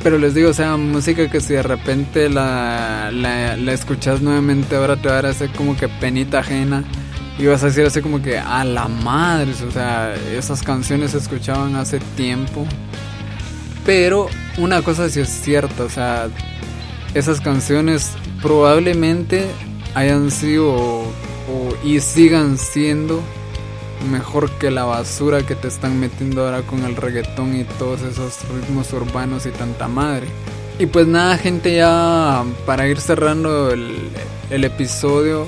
[0.02, 4.78] Pero les digo, o sea, música que si de repente la, la, la escuchas nuevamente
[4.78, 6.86] ahora te va a hacer como que penita ajena.
[7.38, 11.18] Y vas a decir así como que a la madre, o sea, esas canciones se
[11.18, 12.66] escuchaban hace tiempo.
[13.86, 16.30] Pero una cosa sí es cierta, o sea,
[17.14, 19.46] esas canciones probablemente
[19.94, 21.04] hayan sido
[21.50, 23.22] o, y sigan siendo
[24.12, 28.40] mejor que la basura que te están metiendo ahora con el reggaetón y todos esos
[28.50, 30.28] ritmos urbanos y tanta madre.
[30.80, 34.10] Y pues nada, gente, ya para ir cerrando el,
[34.50, 35.48] el episodio,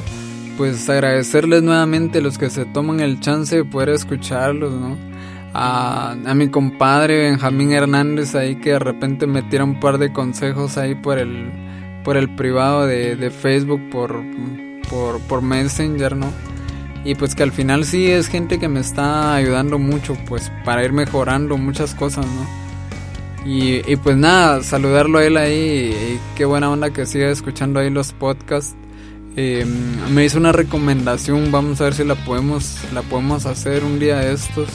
[0.58, 4.98] pues agradecerles nuevamente a los que se toman el chance de poder escucharlos, ¿no?
[5.54, 10.12] A, a, mi compadre Benjamín Hernández ahí que de repente me tira un par de
[10.12, 11.50] consejos ahí por el,
[12.04, 14.22] por el privado de, de Facebook, por,
[14.90, 16.32] por, por Messenger, ¿no?
[17.06, 20.84] y pues que al final sí es gente que me está ayudando mucho pues para
[20.84, 23.46] ir mejorando muchas cosas, ¿no?
[23.48, 27.80] Y, y pues nada, saludarlo a él ahí y, qué buena onda que siga escuchando
[27.80, 28.76] ahí los podcasts.
[29.38, 29.66] Eh,
[30.10, 34.18] me hizo una recomendación, vamos a ver si la podemos, la podemos hacer un día
[34.18, 34.68] de estos.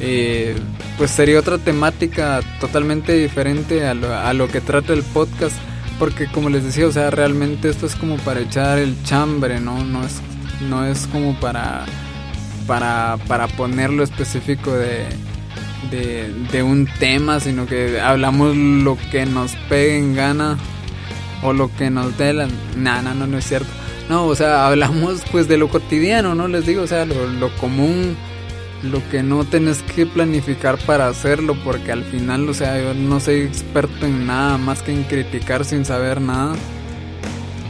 [0.00, 0.54] Eh,
[0.98, 5.56] pues sería otra temática totalmente diferente a lo, a lo que trata el podcast
[5.98, 9.84] porque como les decía, o sea, realmente esto es como para echar el chambre, ¿no?
[9.84, 10.20] No es
[10.68, 11.84] no es como para,
[12.66, 15.06] para, para ponerlo específico de,
[15.90, 20.58] de, un tema, sino que hablamos lo que nos pegue en gana
[21.42, 22.46] o lo que nos dé la...
[22.76, 23.68] No, no, no, no es cierto.
[24.08, 26.48] No, o sea, hablamos pues de lo cotidiano, ¿no?
[26.48, 28.16] Les digo, o sea, lo, lo común,
[28.82, 33.20] lo que no tenés que planificar para hacerlo, porque al final, o sea, yo no
[33.20, 36.54] soy experto en nada más que en criticar sin saber nada.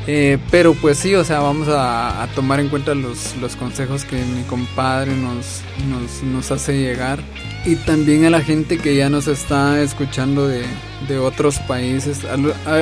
[0.08, 4.04] Eh, pero pues sí, o sea, vamos a, a tomar en cuenta los, los, consejos
[4.04, 7.20] que mi compadre nos, nos, nos, hace llegar.
[7.64, 10.64] Y también a la gente que ya nos está escuchando de,
[11.06, 12.22] de otros países.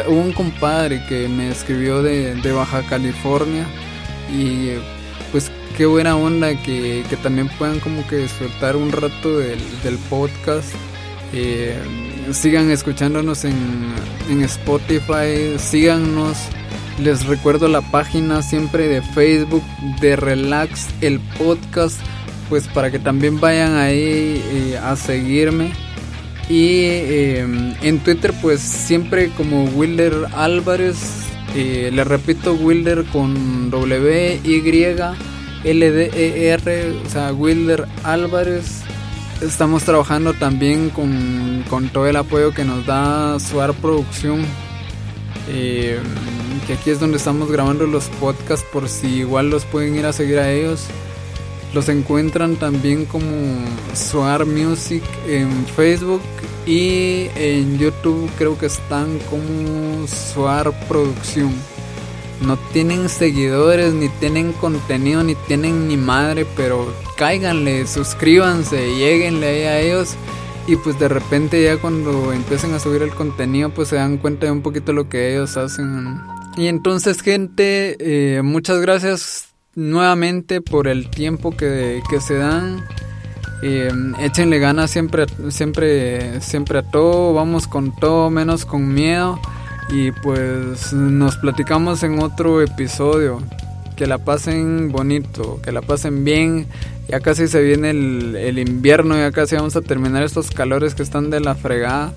[0.09, 3.67] Hubo un compadre que me escribió de, de, Baja California
[4.33, 4.71] y
[5.31, 9.97] pues qué buena onda que, que también puedan como que disfrutar un rato del, del
[10.11, 10.69] podcast.
[11.33, 11.77] Eh,
[12.33, 13.57] sigan escuchándonos en,
[14.29, 16.39] en Spotify, síganos.
[16.99, 19.63] Les recuerdo la página siempre de Facebook
[20.01, 21.99] de Relax el podcast,
[22.49, 25.73] pues para que también vayan ahí eh, a seguirme.
[26.49, 27.41] Y eh,
[27.81, 30.99] en Twitter pues siempre como Wilder Álvarez,
[31.55, 34.61] eh, le repito Wilder con W, Y,
[35.65, 38.81] L, D, E, R, o sea Wilder Álvarez.
[39.41, 44.45] Estamos trabajando también con, con todo el apoyo que nos da Suar Producción.
[45.49, 45.99] Eh,
[46.67, 50.13] que aquí es donde estamos grabando los podcasts por si igual los pueden ir a
[50.13, 50.87] seguir a ellos.
[51.73, 53.31] Los encuentran también como
[53.95, 56.23] Suar Music en Facebook
[56.67, 61.55] y en YouTube creo que están como Suar Producción.
[62.41, 69.81] No tienen seguidores, ni tienen contenido, ni tienen ni madre, pero cáiganle, suscríbanse, lleguenle a
[69.81, 70.17] ellos
[70.67, 74.47] y pues de repente ya cuando empiecen a subir el contenido pues se dan cuenta
[74.47, 76.21] de un poquito lo que ellos hacen.
[76.57, 82.85] Y entonces gente, eh, muchas gracias nuevamente por el tiempo que, que se dan.
[83.63, 89.39] Eh, échenle ganas siempre, siempre, siempre a todo, vamos con todo, menos con miedo.
[89.93, 93.43] Y pues nos platicamos en otro episodio.
[93.97, 96.67] Que la pasen bonito, que la pasen bien.
[97.09, 101.03] Ya casi se viene el, el invierno, ya casi vamos a terminar estos calores que
[101.03, 102.13] están de la fregada.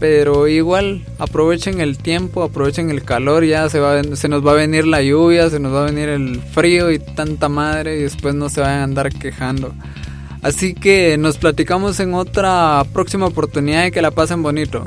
[0.00, 3.80] Pero igual, aprovechen el tiempo, aprovechen el calor, ya se,
[4.16, 6.98] se nos va a venir la lluvia, se nos va a venir el frío y
[6.98, 9.74] tanta madre y después no se vayan a andar quejando.
[10.42, 14.86] Así que nos platicamos en otra próxima oportunidad y que la pasen bonito.